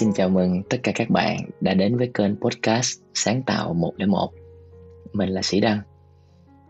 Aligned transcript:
Xin 0.00 0.12
chào 0.12 0.28
mừng 0.28 0.62
tất 0.70 0.76
cả 0.82 0.92
các 0.94 1.10
bạn 1.10 1.36
đã 1.60 1.74
đến 1.74 1.96
với 1.96 2.10
kênh 2.14 2.36
podcast 2.40 3.00
Sáng 3.14 3.42
tạo 3.42 3.74
101. 3.74 4.30
Mình 5.12 5.28
là 5.28 5.42
Sĩ 5.42 5.60
Đăng. 5.60 5.80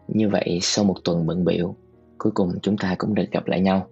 Như 0.09 0.29
vậy 0.29 0.59
sau 0.63 0.85
một 0.85 0.95
tuần 1.05 1.27
bận 1.27 1.45
biểu, 1.45 1.75
cuối 2.19 2.33
cùng 2.35 2.53
chúng 2.63 2.77
ta 2.77 2.95
cũng 2.99 3.15
được 3.15 3.25
gặp 3.33 3.47
lại 3.47 3.61
nhau. 3.61 3.87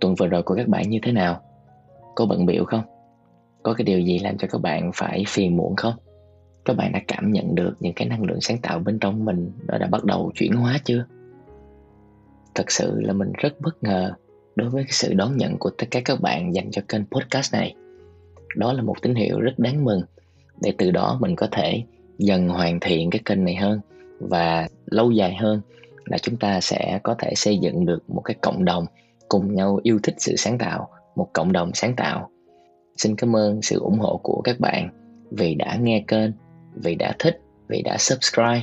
Tuần 0.00 0.14
vừa 0.14 0.26
rồi 0.26 0.42
của 0.42 0.54
các 0.54 0.68
bạn 0.68 0.90
như 0.90 0.98
thế 1.02 1.12
nào? 1.12 1.40
Có 2.14 2.26
bận 2.26 2.46
biểu 2.46 2.64
không? 2.64 2.82
Có 3.62 3.74
cái 3.74 3.84
điều 3.84 4.00
gì 4.00 4.18
làm 4.18 4.38
cho 4.38 4.48
các 4.50 4.60
bạn 4.60 4.90
phải 4.94 5.24
phiền 5.28 5.56
muộn 5.56 5.76
không? 5.76 5.94
Các 6.64 6.76
bạn 6.76 6.92
đã 6.92 7.00
cảm 7.08 7.32
nhận 7.32 7.54
được 7.54 7.76
những 7.80 7.94
cái 7.94 8.08
năng 8.08 8.24
lượng 8.24 8.40
sáng 8.40 8.58
tạo 8.62 8.78
bên 8.78 8.98
trong 8.98 9.24
mình 9.24 9.52
nó 9.66 9.78
đã 9.78 9.86
bắt 9.86 10.04
đầu 10.04 10.32
chuyển 10.34 10.52
hóa 10.52 10.78
chưa? 10.84 11.04
Thật 12.54 12.70
sự 12.70 13.00
là 13.00 13.12
mình 13.12 13.32
rất 13.38 13.60
bất 13.60 13.82
ngờ 13.82 14.12
đối 14.56 14.70
với 14.70 14.82
cái 14.82 14.92
sự 14.92 15.14
đón 15.14 15.36
nhận 15.36 15.58
của 15.58 15.70
tất 15.70 15.86
cả 15.90 16.00
các 16.04 16.20
bạn 16.20 16.54
dành 16.54 16.70
cho 16.70 16.82
kênh 16.88 17.04
podcast 17.06 17.54
này 17.54 17.74
đó 18.56 18.72
là 18.72 18.82
một 18.82 19.02
tín 19.02 19.14
hiệu 19.14 19.40
rất 19.40 19.58
đáng 19.58 19.84
mừng 19.84 20.02
để 20.62 20.72
từ 20.78 20.90
đó 20.90 21.18
mình 21.20 21.36
có 21.36 21.48
thể 21.50 21.82
dần 22.18 22.48
hoàn 22.48 22.80
thiện 22.80 23.10
cái 23.10 23.20
kênh 23.24 23.44
này 23.44 23.54
hơn 23.54 23.80
và 24.20 24.68
lâu 24.86 25.10
dài 25.10 25.34
hơn 25.34 25.60
là 26.04 26.18
chúng 26.18 26.36
ta 26.36 26.60
sẽ 26.60 27.00
có 27.02 27.14
thể 27.18 27.32
xây 27.36 27.58
dựng 27.58 27.86
được 27.86 28.10
một 28.10 28.20
cái 28.20 28.36
cộng 28.40 28.64
đồng 28.64 28.86
cùng 29.28 29.54
nhau 29.54 29.80
yêu 29.82 29.98
thích 30.02 30.14
sự 30.18 30.36
sáng 30.36 30.58
tạo, 30.58 30.88
một 31.16 31.28
cộng 31.32 31.52
đồng 31.52 31.70
sáng 31.74 31.96
tạo. 31.96 32.30
Xin 32.96 33.16
cảm 33.16 33.36
ơn 33.36 33.62
sự 33.62 33.80
ủng 33.80 33.98
hộ 33.98 34.20
của 34.22 34.40
các 34.44 34.60
bạn 34.60 34.88
vì 35.30 35.54
đã 35.54 35.76
nghe 35.76 36.04
kênh, 36.08 36.30
vì 36.74 36.94
đã 36.94 37.14
thích, 37.18 37.40
vì 37.68 37.82
đã 37.82 37.96
subscribe. 37.98 38.62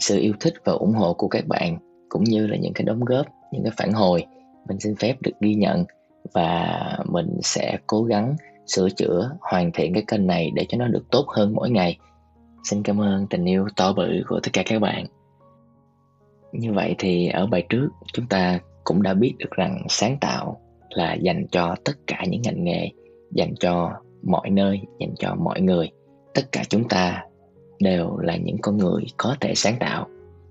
Sự 0.00 0.18
yêu 0.20 0.32
thích 0.40 0.54
và 0.64 0.72
ủng 0.72 0.92
hộ 0.92 1.14
của 1.14 1.28
các 1.28 1.46
bạn 1.46 1.78
cũng 2.08 2.24
như 2.24 2.46
là 2.46 2.56
những 2.56 2.72
cái 2.72 2.84
đóng 2.84 3.04
góp, 3.04 3.26
những 3.52 3.62
cái 3.62 3.72
phản 3.76 3.92
hồi, 3.92 4.26
mình 4.68 4.80
xin 4.80 4.96
phép 4.96 5.16
được 5.22 5.32
ghi 5.40 5.54
nhận 5.54 5.84
và 6.32 6.78
mình 7.06 7.38
sẽ 7.42 7.78
cố 7.86 8.02
gắng 8.02 8.36
sửa 8.68 8.88
chữa, 8.90 9.30
hoàn 9.40 9.72
thiện 9.72 9.94
cái 9.94 10.04
kênh 10.06 10.26
này 10.26 10.50
để 10.54 10.66
cho 10.68 10.78
nó 10.78 10.88
được 10.88 11.10
tốt 11.10 11.26
hơn 11.28 11.54
mỗi 11.54 11.70
ngày. 11.70 11.98
Xin 12.64 12.82
cảm 12.82 13.00
ơn 13.00 13.26
tình 13.26 13.44
yêu 13.44 13.66
to 13.76 13.92
bự 13.92 14.22
của 14.28 14.40
tất 14.42 14.50
cả 14.52 14.62
các 14.66 14.78
bạn. 14.78 15.06
Như 16.52 16.72
vậy 16.72 16.94
thì 16.98 17.28
ở 17.28 17.46
bài 17.46 17.66
trước, 17.68 17.88
chúng 18.12 18.26
ta 18.26 18.60
cũng 18.84 19.02
đã 19.02 19.14
biết 19.14 19.34
được 19.38 19.50
rằng 19.50 19.82
sáng 19.88 20.16
tạo 20.20 20.60
là 20.88 21.14
dành 21.14 21.46
cho 21.50 21.74
tất 21.84 21.92
cả 22.06 22.24
những 22.28 22.42
ngành 22.42 22.64
nghề, 22.64 22.90
dành 23.32 23.54
cho 23.60 23.92
mọi 24.22 24.50
nơi, 24.50 24.80
dành 25.00 25.14
cho 25.18 25.34
mọi 25.34 25.60
người. 25.60 25.90
Tất 26.34 26.52
cả 26.52 26.62
chúng 26.68 26.88
ta 26.88 27.24
đều 27.80 28.16
là 28.16 28.36
những 28.36 28.58
con 28.62 28.76
người 28.76 29.04
có 29.16 29.36
thể 29.40 29.54
sáng 29.54 29.76
tạo. 29.80 30.06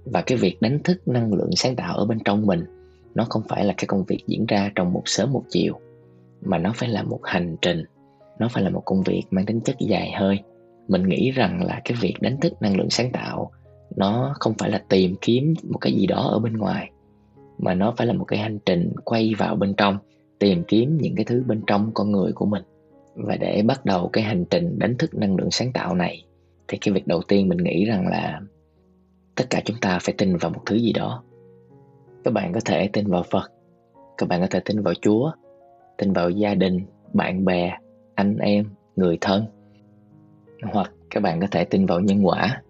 Và 0.05 0.21
cái 0.21 0.37
việc 0.37 0.61
đánh 0.61 0.79
thức 0.83 1.07
năng 1.07 1.33
lượng 1.33 1.49
sáng 1.55 1.75
tạo 1.75 1.97
ở 1.97 2.05
bên 2.05 2.19
trong 2.25 2.45
mình, 2.45 2.65
nó 3.15 3.25
không 3.29 3.43
phải 3.49 3.65
là 3.65 3.73
cái 3.77 3.85
công 3.87 4.03
việc 4.03 4.23
diễn 4.27 4.45
ra 4.45 4.71
trong 4.75 4.93
một 4.93 5.01
sớm 5.05 5.33
một 5.33 5.43
chiều, 5.49 5.79
mà 6.41 6.57
nó 6.57 6.71
phải 6.75 6.89
là 6.89 7.03
một 7.03 7.19
hành 7.23 7.55
trình 7.61 7.83
nó 8.39 8.47
phải 8.47 8.63
là 8.63 8.69
một 8.69 8.81
công 8.85 9.03
việc 9.03 9.23
mang 9.29 9.45
tính 9.45 9.59
chất 9.61 9.75
dài 9.79 10.11
hơi. 10.11 10.39
Mình 10.87 11.03
nghĩ 11.03 11.31
rằng 11.31 11.63
là 11.63 11.81
cái 11.85 11.97
việc 12.01 12.13
đánh 12.21 12.37
thức 12.39 12.53
năng 12.61 12.77
lượng 12.77 12.89
sáng 12.89 13.11
tạo, 13.11 13.51
nó 13.95 14.33
không 14.39 14.53
phải 14.57 14.69
là 14.69 14.83
tìm 14.89 15.15
kiếm 15.21 15.53
một 15.63 15.77
cái 15.77 15.93
gì 15.93 16.07
đó 16.07 16.29
ở 16.31 16.39
bên 16.39 16.53
ngoài, 16.53 16.91
mà 17.57 17.73
nó 17.73 17.93
phải 17.97 18.07
là 18.07 18.13
một 18.13 18.25
cái 18.25 18.39
hành 18.39 18.59
trình 18.65 18.91
quay 19.05 19.33
vào 19.37 19.55
bên 19.55 19.73
trong, 19.77 19.97
tìm 20.39 20.63
kiếm 20.67 20.97
những 21.01 21.15
cái 21.15 21.25
thứ 21.25 21.43
bên 21.47 21.61
trong 21.67 21.91
con 21.93 22.11
người 22.11 22.31
của 22.31 22.45
mình. 22.45 22.63
Và 23.15 23.35
để 23.35 23.63
bắt 23.65 23.85
đầu 23.85 24.09
cái 24.13 24.23
hành 24.23 24.45
trình 24.49 24.79
đánh 24.79 24.97
thức 24.97 25.15
năng 25.15 25.35
lượng 25.35 25.51
sáng 25.51 25.71
tạo 25.73 25.95
này, 25.95 26.25
thì 26.67 26.77
cái 26.77 26.93
việc 26.93 27.07
đầu 27.07 27.21
tiên 27.27 27.49
mình 27.49 27.57
nghĩ 27.57 27.85
rằng 27.85 28.07
là 28.07 28.41
tất 29.35 29.45
cả 29.49 29.61
chúng 29.65 29.77
ta 29.81 29.99
phải 30.01 30.15
tin 30.17 30.37
vào 30.37 30.51
một 30.51 30.61
thứ 30.65 30.75
gì 30.75 30.93
đó. 30.93 31.23
Các 32.23 32.33
bạn 32.33 32.53
có 32.53 32.59
thể 32.65 32.89
tin 32.93 33.07
vào 33.07 33.23
phật, 33.23 33.51
các 34.17 34.29
bạn 34.29 34.41
có 34.41 34.47
thể 34.49 34.59
tin 34.65 34.81
vào 34.81 34.93
chúa, 35.01 35.31
tin 35.97 36.13
vào 36.13 36.29
gia 36.29 36.55
đình, 36.55 36.85
bạn 37.13 37.45
bè 37.45 37.77
anh 38.17 38.37
em, 38.37 38.65
người 38.95 39.17
thân 39.21 39.45
hoặc 40.73 40.91
các 41.09 41.23
bạn 41.23 41.39
có 41.41 41.47
thể 41.51 41.65
tin 41.65 41.85
vào 41.85 41.99
nhân 41.99 42.27
quả 42.27 42.61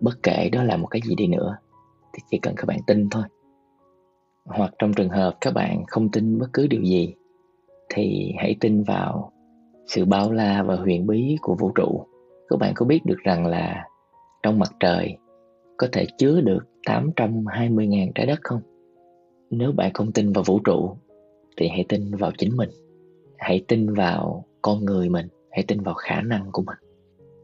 bất 0.00 0.22
kể 0.22 0.48
đó 0.52 0.62
là 0.62 0.76
một 0.76 0.86
cái 0.86 1.00
gì 1.04 1.14
đi 1.14 1.26
nữa, 1.26 1.56
thì 2.12 2.22
chỉ 2.30 2.38
cần 2.38 2.54
các 2.56 2.64
bạn 2.66 2.78
tin 2.86 3.10
thôi 3.10 3.22
hoặc 4.44 4.74
trong 4.78 4.94
trường 4.94 5.08
hợp 5.08 5.36
các 5.40 5.54
bạn 5.54 5.84
không 5.86 6.10
tin 6.10 6.38
bất 6.38 6.46
cứ 6.52 6.66
điều 6.66 6.82
gì, 6.82 7.14
thì 7.94 8.32
hãy 8.38 8.56
tin 8.60 8.82
vào 8.82 9.32
sự 9.86 10.04
bao 10.04 10.32
la 10.32 10.62
và 10.62 10.76
huyền 10.76 11.06
bí 11.06 11.36
của 11.40 11.54
vũ 11.54 11.70
trụ 11.74 12.06
các 12.48 12.58
bạn 12.58 12.72
có 12.74 12.86
biết 12.86 13.06
được 13.06 13.18
rằng 13.24 13.46
là 13.46 13.84
trong 14.42 14.58
mặt 14.58 14.70
trời 14.80 15.16
có 15.76 15.88
thể 15.92 16.06
chứa 16.18 16.40
được 16.40 16.66
820.000 16.86 18.12
trái 18.14 18.26
đất 18.26 18.38
không? 18.42 18.60
Nếu 19.50 19.72
bạn 19.72 19.92
không 19.94 20.12
tin 20.12 20.32
vào 20.32 20.44
vũ 20.46 20.58
trụ, 20.64 20.96
thì 21.56 21.68
hãy 21.68 21.84
tin 21.88 22.10
vào 22.14 22.30
chính 22.38 22.56
mình. 22.56 22.70
Hãy 23.38 23.64
tin 23.68 23.94
vào 23.94 24.44
con 24.66 24.84
người 24.84 25.08
mình, 25.08 25.26
hãy 25.50 25.64
tin 25.68 25.80
vào 25.80 25.94
khả 25.94 26.20
năng 26.20 26.52
của 26.52 26.62
mình. 26.62 26.76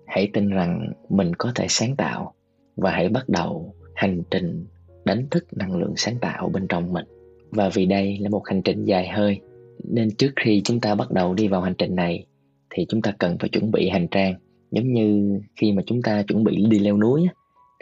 Hãy 0.07 0.29
tin 0.33 0.49
rằng 0.49 0.93
mình 1.09 1.35
có 1.35 1.53
thể 1.55 1.67
sáng 1.69 1.97
tạo 1.97 2.35
và 2.77 2.91
hãy 2.91 3.09
bắt 3.09 3.29
đầu 3.29 3.75
hành 3.95 4.23
trình 4.31 4.67
đánh 5.05 5.27
thức 5.31 5.47
năng 5.53 5.77
lượng 5.77 5.93
sáng 5.97 6.19
tạo 6.19 6.49
bên 6.49 6.67
trong 6.69 6.93
mình. 6.93 7.05
Và 7.51 7.69
vì 7.69 7.87
đây 7.87 8.19
là 8.21 8.29
một 8.29 8.43
hành 8.45 8.63
trình 8.63 8.85
dài 8.85 9.09
hơi, 9.09 9.41
nên 9.85 10.11
trước 10.11 10.33
khi 10.37 10.61
chúng 10.65 10.81
ta 10.81 10.95
bắt 10.95 11.11
đầu 11.11 11.35
đi 11.35 11.49
vào 11.49 11.61
hành 11.61 11.75
trình 11.79 11.95
này, 11.95 12.27
thì 12.71 12.87
chúng 12.89 13.03
ta 13.03 13.13
cần 13.19 13.39
phải 13.39 13.49
chuẩn 13.49 13.71
bị 13.71 13.89
hành 13.89 14.09
trang. 14.09 14.35
Giống 14.71 14.93
như 14.93 15.41
khi 15.57 15.73
mà 15.73 15.83
chúng 15.87 16.03
ta 16.03 16.23
chuẩn 16.23 16.45
bị 16.45 16.65
đi 16.69 16.79
leo 16.79 16.97
núi 16.97 17.27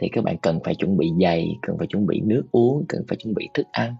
thì 0.02 0.08
các 0.12 0.24
bạn 0.24 0.36
cần 0.42 0.58
phải 0.64 0.74
chuẩn 0.74 0.96
bị 0.96 1.10
giày, 1.22 1.48
cần 1.62 1.78
phải 1.78 1.86
chuẩn 1.86 2.06
bị 2.06 2.20
nước 2.24 2.42
uống, 2.50 2.84
cần 2.88 3.02
phải 3.08 3.16
chuẩn 3.16 3.34
bị 3.34 3.48
thức 3.54 3.66
ăn. 3.72 3.94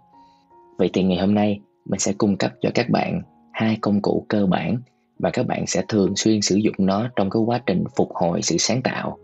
Vậy 0.79 0.91
thì 0.93 1.03
ngày 1.03 1.19
hôm 1.19 1.35
nay, 1.35 1.61
mình 1.85 2.01
sẽ 2.01 2.13
cung 2.19 2.37
cấp 2.37 2.53
cho 2.61 2.71
các 2.75 2.91
bạn 2.91 3.23
hai 3.53 3.79
công 3.81 4.03
cụ 4.03 4.27
cơ 4.29 4.47
bản 4.47 4.77
và 5.23 5.31
các 5.31 5.47
bạn 5.47 5.67
sẽ 5.67 5.83
thường 5.89 6.17
xuyên 6.17 6.41
sử 6.41 6.57
dụng 6.57 6.75
nó 6.79 7.09
trong 7.17 7.31
cái 7.31 7.43
quá 7.43 7.61
trình 7.67 7.85
phục 7.97 8.15
hồi 8.15 8.43
sự 8.43 8.57
sáng 8.59 8.83
tạo. 8.83 9.19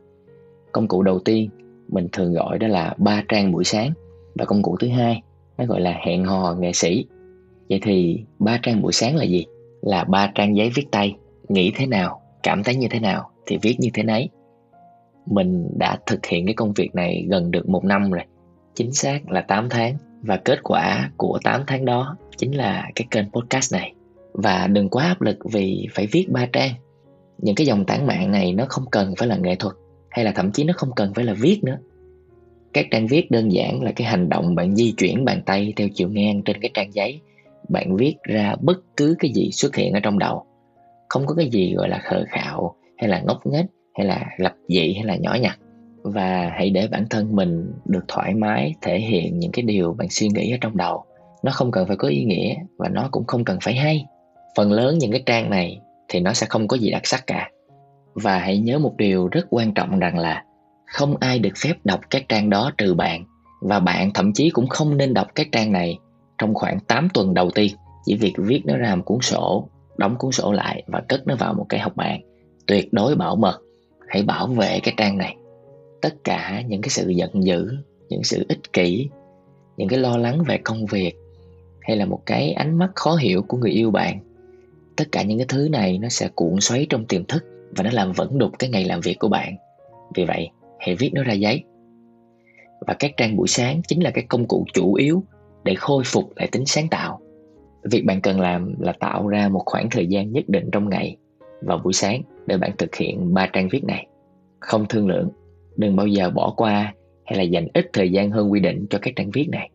Công 0.73 0.89
cụ 0.89 1.03
đầu 1.03 1.19
tiên 1.19 1.51
mình 1.89 2.09
thường 2.12 2.33
gọi 2.33 2.59
đó 2.59 2.69
là 2.69 2.95
ba 2.99 3.23
trang 3.29 3.53
buổi 3.53 3.65
sáng 3.65 3.91
và 4.35 4.45
công 4.45 4.62
cụ 4.62 4.77
thứ 4.81 4.89
hai 4.89 5.23
nó 5.59 5.65
gọi 5.67 5.81
là 5.81 5.95
hẹn 6.06 6.25
hò 6.25 6.55
nghệ 6.55 6.73
sĩ. 6.73 7.06
Vậy 7.69 7.79
thì 7.83 8.25
ba 8.39 8.59
trang 8.62 8.83
buổi 8.83 8.93
sáng 8.93 9.17
là 9.17 9.25
gì? 9.25 9.45
Là 9.83 10.05
ba 10.05 10.33
trang 10.35 10.56
giấy 10.56 10.71
viết 10.75 10.87
tay, 10.91 11.17
nghĩ 11.49 11.73
thế 11.77 11.87
nào, 11.87 12.21
cảm 12.43 12.62
thấy 12.62 12.75
như 12.75 12.87
thế 12.91 13.01
nào 13.01 13.31
thì 13.47 13.59
viết 13.62 13.77
như 13.79 13.89
thế 13.95 14.03
nấy. 14.03 14.29
Mình 15.27 15.69
đã 15.79 15.99
thực 16.06 16.27
hiện 16.27 16.47
cái 16.47 16.55
công 16.55 16.73
việc 16.73 16.95
này 16.95 17.27
gần 17.31 17.51
được 17.51 17.69
một 17.69 17.85
năm 17.85 18.11
rồi. 18.11 18.25
Chính 18.75 18.93
xác 18.93 19.31
là 19.31 19.41
8 19.41 19.69
tháng 19.69 19.97
và 20.23 20.37
kết 20.37 20.59
quả 20.62 21.11
của 21.17 21.39
8 21.45 21.62
tháng 21.67 21.85
đó 21.85 22.17
chính 22.37 22.56
là 22.56 22.91
cái 22.95 23.06
kênh 23.11 23.31
podcast 23.31 23.73
này 23.73 23.93
và 24.37 24.67
đừng 24.67 24.89
quá 24.89 25.05
áp 25.05 25.23
lực 25.23 25.37
vì 25.53 25.87
phải 25.95 26.07
viết 26.07 26.27
ba 26.29 26.47
trang. 26.53 26.73
Những 27.39 27.55
cái 27.55 27.67
dòng 27.67 27.85
tản 27.85 28.07
mạn 28.07 28.31
này 28.31 28.53
nó 28.53 28.65
không 28.69 28.85
cần 28.91 29.15
phải 29.19 29.29
là 29.29 29.37
nghệ 29.37 29.55
thuật, 29.55 29.75
hay 30.11 30.25
là 30.25 30.33
thậm 30.33 30.53
chí 30.53 30.65
nó 30.65 30.73
không 30.77 30.91
cần 30.97 31.15
phải 31.15 31.25
là 31.25 31.33
viết 31.33 31.61
nữa. 31.65 31.79
Các 32.73 32.87
trang 32.91 33.07
viết 33.07 33.31
đơn 33.31 33.53
giản 33.53 33.83
là 33.83 33.93
cái 33.97 34.07
hành 34.07 34.29
động 34.29 34.55
bạn 34.55 34.77
di 34.77 34.93
chuyển 34.93 35.25
bàn 35.25 35.43
tay 35.47 35.73
theo 35.77 35.89
chiều 35.95 36.09
ngang 36.09 36.43
trên 36.43 36.61
cái 36.61 36.71
trang 36.75 36.95
giấy. 36.95 37.21
Bạn 37.69 37.97
viết 37.97 38.15
ra 38.23 38.55
bất 38.61 38.79
cứ 38.97 39.17
cái 39.19 39.31
gì 39.35 39.51
xuất 39.53 39.77
hiện 39.77 39.93
ở 39.93 40.01
trong 40.01 40.19
đầu. 40.19 40.45
Không 41.09 41.27
có 41.27 41.35
cái 41.35 41.49
gì 41.49 41.75
gọi 41.75 41.89
là 41.89 41.99
khờ 41.99 42.25
khạo, 42.29 42.75
hay 42.99 43.09
là 43.09 43.21
ngốc 43.21 43.47
nghếch, 43.47 43.67
hay 43.95 44.07
là 44.07 44.27
lập 44.39 44.55
dị, 44.69 44.95
hay 44.95 45.05
là 45.05 45.17
nhỏ 45.17 45.37
nhặt. 45.41 45.59
Và 46.03 46.51
hãy 46.55 46.71
để 46.71 46.89
bản 46.91 47.05
thân 47.11 47.37
mình 47.37 47.73
được 47.85 48.05
thoải 48.09 48.35
mái 48.35 48.75
thể 48.83 49.01
hiện 49.01 49.39
những 49.39 49.53
cái 49.53 49.63
điều 49.63 49.93
bạn 49.93 50.09
suy 50.11 50.29
nghĩ 50.29 50.51
ở 50.51 50.57
trong 50.61 50.77
đầu. 50.77 51.05
Nó 51.43 51.53
không 51.53 51.71
cần 51.71 51.87
phải 51.87 51.97
có 51.97 52.09
ý 52.09 52.25
nghĩa 52.25 52.55
và 52.79 52.89
nó 52.89 53.09
cũng 53.13 53.25
không 53.27 53.45
cần 53.45 53.59
phải 53.63 53.75
hay 53.75 54.05
phần 54.56 54.72
lớn 54.72 54.99
những 54.99 55.11
cái 55.11 55.22
trang 55.27 55.50
này 55.50 55.81
thì 56.09 56.21
nó 56.21 56.33
sẽ 56.33 56.47
không 56.50 56.69
có 56.69 56.77
gì 56.77 56.91
đặc 56.91 57.06
sắc 57.06 57.27
cả. 57.27 57.50
Và 58.15 58.39
hãy 58.39 58.58
nhớ 58.58 58.79
một 58.79 58.97
điều 58.97 59.29
rất 59.29 59.47
quan 59.50 59.75
trọng 59.75 59.99
rằng 59.99 60.19
là 60.19 60.44
không 60.87 61.17
ai 61.20 61.38
được 61.38 61.53
phép 61.56 61.75
đọc 61.85 62.00
các 62.11 62.29
trang 62.29 62.50
đó 62.50 62.70
trừ 62.79 62.94
bạn. 62.94 63.25
Và 63.61 63.81
bạn 63.81 64.11
thậm 64.14 64.32
chí 64.32 64.50
cũng 64.50 64.69
không 64.69 64.97
nên 64.97 65.14
đọc 65.14 65.26
các 65.35 65.49
trang 65.53 65.73
này 65.73 65.99
trong 66.38 66.55
khoảng 66.55 66.81
8 66.81 67.08
tuần 67.14 67.35
đầu 67.35 67.50
tiên. 67.50 67.73
Chỉ 68.05 68.17
việc 68.17 68.32
viết 68.37 68.62
nó 68.64 68.76
ra 68.76 68.94
một 68.94 69.03
cuốn 69.05 69.20
sổ, 69.20 69.69
đóng 69.97 70.17
cuốn 70.19 70.32
sổ 70.32 70.53
lại 70.53 70.82
và 70.87 71.03
cất 71.08 71.26
nó 71.26 71.37
vào 71.37 71.55
một 71.55 71.67
cái 71.69 71.81
học 71.81 71.97
bàn. 71.97 72.20
Tuyệt 72.67 72.93
đối 72.93 73.14
bảo 73.14 73.37
mật. 73.37 73.61
Hãy 74.08 74.23
bảo 74.23 74.47
vệ 74.47 74.81
cái 74.82 74.94
trang 74.97 75.19
này. 75.19 75.37
Tất 76.03 76.14
cả 76.25 76.62
những 76.67 76.82
cái 76.82 76.91
sự 76.91 77.08
giận 77.08 77.44
dữ, 77.44 77.69
những 78.08 78.25
sự 78.25 78.47
ích 78.49 78.73
kỷ, 78.73 79.08
những 79.76 79.88
cái 79.88 79.99
lo 79.99 80.17
lắng 80.17 80.43
về 80.47 80.58
công 80.64 80.87
việc 80.87 81.14
hay 81.81 81.97
là 81.97 82.05
một 82.05 82.20
cái 82.26 82.53
ánh 82.53 82.79
mắt 82.79 82.91
khó 82.94 83.14
hiểu 83.17 83.43
của 83.43 83.56
người 83.56 83.70
yêu 83.70 83.91
bạn 83.91 84.19
tất 84.96 85.04
cả 85.12 85.22
những 85.22 85.38
cái 85.38 85.46
thứ 85.48 85.69
này 85.72 85.98
nó 85.98 86.08
sẽ 86.08 86.28
cuộn 86.34 86.60
xoáy 86.60 86.87
trong 86.90 87.06
tiềm 87.06 87.25
thức 87.25 87.44
và 87.76 87.84
nó 87.84 87.90
làm 87.93 88.12
vẫn 88.12 88.38
đục 88.38 88.52
cái 88.58 88.70
ngày 88.70 88.84
làm 88.84 89.00
việc 89.00 89.19
của 89.19 89.28
bạn. 89.28 89.56
Vì 90.14 90.25
vậy, 90.25 90.50
hãy 90.78 90.96
viết 90.96 91.10
nó 91.14 91.22
ra 91.22 91.32
giấy. 91.32 91.64
Và 92.87 92.94
các 92.98 93.10
trang 93.16 93.37
buổi 93.37 93.48
sáng 93.48 93.81
chính 93.88 94.02
là 94.02 94.10
cái 94.10 94.25
công 94.28 94.46
cụ 94.48 94.64
chủ 94.75 94.94
yếu 94.94 95.22
để 95.64 95.75
khôi 95.75 96.02
phục 96.06 96.37
lại 96.37 96.48
tính 96.52 96.66
sáng 96.66 96.88
tạo. 96.88 97.20
Việc 97.90 98.04
bạn 98.04 98.20
cần 98.20 98.40
làm 98.40 98.81
là 98.81 98.93
tạo 98.93 99.28
ra 99.28 99.48
một 99.48 99.62
khoảng 99.66 99.90
thời 99.90 100.06
gian 100.06 100.32
nhất 100.32 100.44
định 100.48 100.69
trong 100.72 100.88
ngày 100.88 101.16
vào 101.62 101.81
buổi 101.84 101.93
sáng 101.93 102.22
để 102.46 102.58
bạn 102.58 102.70
thực 102.78 102.94
hiện 102.94 103.34
ba 103.34 103.46
trang 103.52 103.69
viết 103.69 103.84
này. 103.84 104.06
Không 104.60 104.87
thương 104.88 105.08
lượng, 105.08 105.31
đừng 105.76 105.96
bao 105.96 106.06
giờ 106.06 106.31
bỏ 106.31 106.54
qua 106.56 106.94
hay 107.25 107.38
là 107.38 107.43
dành 107.43 107.69
ít 107.75 107.90
thời 107.93 108.12
gian 108.12 108.31
hơn 108.31 108.52
quy 108.52 108.60
định 108.60 108.87
cho 108.90 108.98
các 109.02 109.12
trang 109.16 109.31
viết 109.31 109.48
này. 109.48 109.70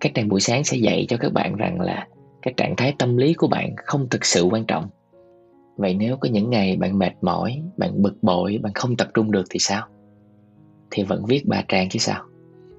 Các 0.00 0.12
trang 0.14 0.28
buổi 0.28 0.40
sáng 0.40 0.64
sẽ 0.64 0.76
dạy 0.76 1.06
cho 1.08 1.16
các 1.16 1.32
bạn 1.32 1.56
rằng 1.56 1.80
là 1.80 2.06
cái 2.46 2.54
trạng 2.56 2.76
thái 2.76 2.94
tâm 2.98 3.16
lý 3.16 3.34
của 3.34 3.48
bạn 3.48 3.74
không 3.76 4.08
thực 4.08 4.24
sự 4.24 4.44
quan 4.44 4.64
trọng. 4.64 4.88
Vậy 5.76 5.94
nếu 5.94 6.16
có 6.16 6.28
những 6.28 6.50
ngày 6.50 6.76
bạn 6.76 6.98
mệt 6.98 7.12
mỏi, 7.20 7.62
bạn 7.76 8.02
bực 8.02 8.22
bội, 8.22 8.58
bạn 8.62 8.72
không 8.74 8.96
tập 8.96 9.08
trung 9.14 9.30
được 9.30 9.44
thì 9.50 9.58
sao? 9.58 9.86
Thì 10.90 11.02
vẫn 11.02 11.24
viết 11.24 11.46
ba 11.46 11.62
trang 11.68 11.88
chứ 11.88 11.98
sao? 11.98 12.22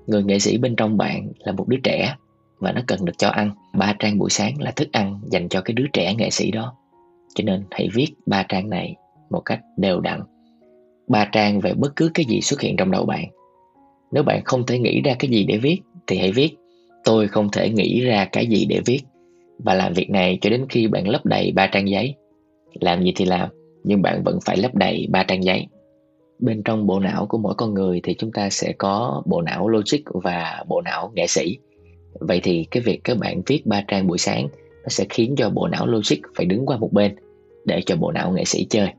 Người 0.08 0.24
nghệ 0.24 0.40
sĩ 0.40 0.58
bên 0.58 0.76
trong 0.76 0.98
bạn 0.98 1.32
là 1.40 1.52
một 1.52 1.68
đứa 1.68 1.78
trẻ 1.84 2.16
và 2.60 2.72
nó 2.72 2.82
cần 2.88 3.06
được 3.06 3.14
cho 3.18 3.30
ăn. 3.30 3.52
Ba 3.74 3.96
trang 4.00 4.18
buổi 4.18 4.30
sáng 4.30 4.62
là 4.62 4.72
thức 4.72 4.88
ăn 4.92 5.20
dành 5.32 5.50
cho 5.50 5.62
cái 5.62 5.74
đứa 5.74 5.86
trẻ 5.94 6.16
nghệ 6.16 6.30
sĩ 6.30 6.52
đó. 6.52 6.76
Cho 7.36 7.44
nên 7.44 7.64
hãy 7.72 7.90
viết 7.94 8.08
ba 8.26 8.44
trang 8.44 8.70
này 8.70 8.96
một 9.30 9.42
cách 9.46 9.60
đều 9.78 10.00
đặn. 10.00 10.22
Ba 11.08 11.26
trang 11.32 11.60
về 11.60 11.74
bất 11.74 11.96
cứ 11.96 12.12
cái 12.14 12.26
gì 12.30 12.42
xuất 12.42 12.62
hiện 12.62 12.76
trong 12.78 12.92
đầu 12.92 13.06
bạn. 13.06 13.26
Nếu 14.12 14.24
bạn 14.24 14.42
không 14.46 14.66
thể 14.66 14.80
nghĩ 14.80 15.02
ra 15.02 15.16
cái 15.20 15.32
gì 15.32 15.44
để 15.44 15.58
viết 15.58 15.80
thì 16.08 16.18
hãy 16.18 16.32
viết, 16.32 16.56
tôi 17.04 17.28
không 17.28 17.50
thể 17.52 17.70
nghĩ 17.70 18.02
ra 18.02 18.26
cái 18.26 18.48
gì 18.48 18.66
để 18.66 18.82
viết 18.86 19.02
và 19.60 19.74
làm 19.74 19.94
việc 19.94 20.10
này 20.10 20.38
cho 20.42 20.50
đến 20.50 20.66
khi 20.70 20.88
bạn 20.88 21.08
lấp 21.08 21.26
đầy 21.26 21.52
ba 21.52 21.68
trang 21.68 21.90
giấy. 21.90 22.16
Làm 22.80 23.04
gì 23.04 23.14
thì 23.16 23.26
làm, 23.26 23.50
nhưng 23.84 24.02
bạn 24.02 24.24
vẫn 24.24 24.40
phải 24.46 24.58
lấp 24.58 24.76
đầy 24.76 25.08
ba 25.10 25.24
trang 25.24 25.44
giấy. 25.44 25.68
Bên 26.40 26.64
trong 26.64 26.88
bộ 26.88 27.00
não 27.00 27.26
của 27.26 27.38
mỗi 27.38 27.54
con 27.58 27.74
người 27.74 28.00
thì 28.04 28.14
chúng 28.14 28.32
ta 28.32 28.50
sẽ 28.50 28.74
có 28.78 29.24
bộ 29.26 29.42
não 29.42 29.68
logic 29.68 30.00
và 30.24 30.64
bộ 30.68 30.82
não 30.82 31.12
nghệ 31.16 31.28
sĩ. 31.28 31.58
Vậy 32.20 32.40
thì 32.44 32.66
cái 32.72 32.84
việc 32.84 33.04
các 33.04 33.18
bạn 33.18 33.42
viết 33.46 33.66
ba 33.66 33.84
trang 33.88 34.08
buổi 34.08 34.18
sáng, 34.18 34.48
nó 34.84 34.90
sẽ 34.90 35.06
khiến 35.10 35.36
cho 35.38 35.50
bộ 35.50 35.68
não 35.68 35.88
logic 35.88 36.18
phải 36.36 36.46
đứng 36.46 36.66
qua 36.66 36.78
một 36.78 36.94
bên 36.94 37.16
để 37.66 37.82
cho 37.86 37.96
bộ 37.96 38.12
não 38.12 38.32
nghệ 38.32 38.46
sĩ 38.46 38.66
chơi. 38.70 38.90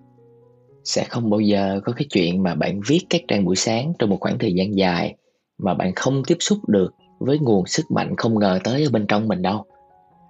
Sẽ 0.84 1.04
không 1.08 1.30
bao 1.30 1.40
giờ 1.40 1.80
có 1.84 1.92
cái 1.92 2.06
chuyện 2.10 2.42
mà 2.42 2.54
bạn 2.54 2.80
viết 2.88 3.00
các 3.10 3.22
trang 3.28 3.44
buổi 3.44 3.56
sáng 3.56 3.92
trong 3.98 4.10
một 4.10 4.16
khoảng 4.20 4.38
thời 4.38 4.52
gian 4.52 4.76
dài 4.76 5.14
mà 5.58 5.74
bạn 5.74 5.92
không 5.96 6.22
tiếp 6.26 6.36
xúc 6.40 6.58
được 6.68 6.94
với 7.18 7.38
nguồn 7.38 7.66
sức 7.66 7.90
mạnh 7.90 8.16
không 8.16 8.38
ngờ 8.38 8.58
tới 8.64 8.84
ở 8.84 8.90
bên 8.92 9.06
trong 9.06 9.28
mình 9.28 9.42
đâu 9.42 9.64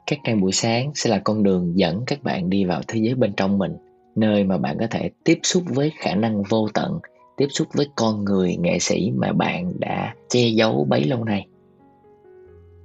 các 0.08 0.18
trang 0.24 0.40
buổi 0.40 0.52
sáng 0.52 0.92
sẽ 0.94 1.10
là 1.10 1.18
con 1.18 1.42
đường 1.42 1.78
dẫn 1.78 2.02
các 2.06 2.22
bạn 2.22 2.50
đi 2.50 2.64
vào 2.64 2.80
thế 2.88 3.00
giới 3.00 3.14
bên 3.14 3.32
trong 3.36 3.58
mình, 3.58 3.72
nơi 4.16 4.44
mà 4.44 4.58
bạn 4.58 4.76
có 4.80 4.86
thể 4.90 5.10
tiếp 5.24 5.38
xúc 5.42 5.62
với 5.66 5.92
khả 5.98 6.14
năng 6.14 6.42
vô 6.42 6.68
tận, 6.74 6.98
tiếp 7.36 7.46
xúc 7.50 7.68
với 7.74 7.86
con 7.96 8.24
người, 8.24 8.56
nghệ 8.56 8.78
sĩ 8.78 9.12
mà 9.16 9.32
bạn 9.32 9.72
đã 9.78 10.14
che 10.28 10.48
giấu 10.48 10.86
bấy 10.88 11.04
lâu 11.04 11.24
nay. 11.24 11.46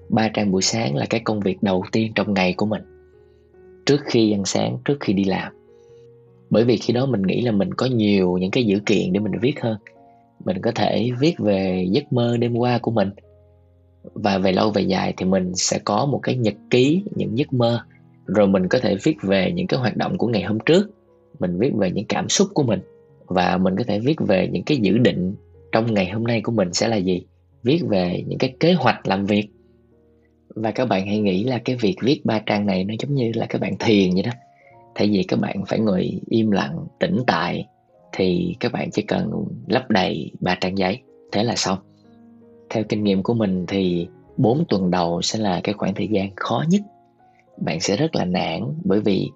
Ba 0.09 0.29
trang 0.33 0.51
buổi 0.51 0.61
sáng 0.61 0.95
là 0.95 1.05
cái 1.09 1.21
công 1.23 1.39
việc 1.39 1.63
đầu 1.63 1.83
tiên 1.91 2.11
trong 2.15 2.33
ngày 2.33 2.53
của 2.53 2.65
mình, 2.65 2.81
trước 3.85 3.99
khi 4.05 4.31
ăn 4.31 4.45
sáng, 4.45 4.77
trước 4.85 4.97
khi 4.99 5.13
đi 5.13 5.23
làm. 5.23 5.53
Bởi 6.49 6.63
vì 6.63 6.77
khi 6.77 6.93
đó 6.93 7.05
mình 7.05 7.21
nghĩ 7.21 7.41
là 7.41 7.51
mình 7.51 7.73
có 7.73 7.85
nhiều 7.85 8.37
những 8.37 8.51
cái 8.51 8.63
dữ 8.63 8.79
kiện 8.85 9.13
để 9.13 9.19
mình 9.19 9.39
viết 9.41 9.61
hơn. 9.61 9.77
Mình 10.45 10.61
có 10.61 10.71
thể 10.75 11.09
viết 11.19 11.35
về 11.39 11.87
giấc 11.91 12.13
mơ 12.13 12.37
đêm 12.37 12.55
qua 12.55 12.77
của 12.77 12.91
mình 12.91 13.09
và 14.03 14.37
về 14.37 14.51
lâu 14.51 14.71
về 14.71 14.81
dài 14.81 15.13
thì 15.17 15.25
mình 15.25 15.55
sẽ 15.55 15.79
có 15.85 16.05
một 16.05 16.19
cái 16.23 16.35
nhật 16.35 16.53
ký, 16.69 17.03
những 17.15 17.37
giấc 17.37 17.53
mơ. 17.53 17.79
Rồi 18.25 18.47
mình 18.47 18.67
có 18.67 18.79
thể 18.79 18.95
viết 19.03 19.15
về 19.23 19.51
những 19.51 19.67
cái 19.67 19.79
hoạt 19.79 19.97
động 19.97 20.17
của 20.17 20.27
ngày 20.27 20.43
hôm 20.43 20.59
trước. 20.59 20.89
Mình 21.39 21.59
viết 21.59 21.71
về 21.75 21.91
những 21.91 22.05
cảm 22.05 22.29
xúc 22.29 22.47
của 22.53 22.63
mình. 22.63 22.79
Và 23.25 23.57
mình 23.57 23.75
có 23.77 23.83
thể 23.83 23.99
viết 23.99 24.15
về 24.19 24.49
những 24.51 24.63
cái 24.63 24.77
dự 24.77 24.97
định 24.97 25.35
trong 25.71 25.93
ngày 25.93 26.09
hôm 26.09 26.23
nay 26.23 26.41
của 26.41 26.51
mình 26.51 26.73
sẽ 26.73 26.87
là 26.87 26.95
gì. 26.95 27.25
Viết 27.63 27.79
về 27.89 28.23
những 28.27 28.39
cái 28.39 28.55
kế 28.59 28.73
hoạch 28.73 29.07
làm 29.07 29.25
việc. 29.25 29.47
Và 30.55 30.71
các 30.71 30.85
bạn 30.85 31.07
hãy 31.07 31.19
nghĩ 31.19 31.43
là 31.43 31.57
cái 31.65 31.75
việc 31.75 31.95
viết 32.01 32.21
ba 32.25 32.39
trang 32.39 32.65
này 32.65 32.83
nó 32.83 32.93
giống 32.99 33.15
như 33.15 33.31
là 33.35 33.45
các 33.45 33.61
bạn 33.61 33.73
thiền 33.79 34.13
vậy 34.13 34.23
đó. 34.23 34.31
Thay 34.95 35.07
vì 35.07 35.23
các 35.23 35.39
bạn 35.39 35.63
phải 35.67 35.79
ngồi 35.79 36.21
im 36.29 36.51
lặng, 36.51 36.77
tĩnh 36.99 37.17
tại, 37.27 37.65
thì 38.11 38.55
các 38.59 38.71
bạn 38.71 38.91
chỉ 38.91 39.01
cần 39.01 39.31
lấp 39.67 39.89
đầy 39.89 40.31
ba 40.39 40.55
trang 40.61 40.77
giấy. 40.77 40.99
Thế 41.31 41.43
là 41.43 41.55
xong 41.55 41.77
theo 42.73 42.83
kinh 42.89 43.03
nghiệm 43.03 43.23
của 43.23 43.33
mình 43.33 43.65
thì 43.67 44.07
4 44.37 44.65
tuần 44.69 44.91
đầu 44.91 45.21
sẽ 45.21 45.39
là 45.39 45.61
cái 45.63 45.73
khoảng 45.73 45.93
thời 45.93 46.07
gian 46.07 46.29
khó 46.35 46.63
nhất. 46.69 46.81
Bạn 47.57 47.79
sẽ 47.79 47.95
rất 47.95 48.15
là 48.15 48.25
nản 48.25 48.61
bởi 48.83 48.99
vì 48.99 49.29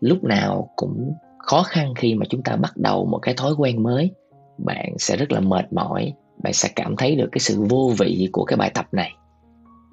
lúc 0.00 0.24
nào 0.24 0.68
cũng 0.76 1.12
khó 1.38 1.62
khăn 1.62 1.94
khi 1.96 2.14
mà 2.14 2.26
chúng 2.30 2.42
ta 2.42 2.56
bắt 2.56 2.76
đầu 2.76 3.04
một 3.04 3.18
cái 3.18 3.34
thói 3.34 3.52
quen 3.58 3.82
mới. 3.82 4.10
Bạn 4.58 4.94
sẽ 4.98 5.16
rất 5.16 5.32
là 5.32 5.40
mệt 5.40 5.72
mỏi, 5.72 6.12
bạn 6.42 6.52
sẽ 6.52 6.68
cảm 6.76 6.96
thấy 6.96 7.16
được 7.16 7.28
cái 7.32 7.40
sự 7.40 7.62
vô 7.68 7.92
vị 7.98 8.28
của 8.32 8.44
cái 8.44 8.56
bài 8.56 8.70
tập 8.74 8.86
này. 8.92 9.12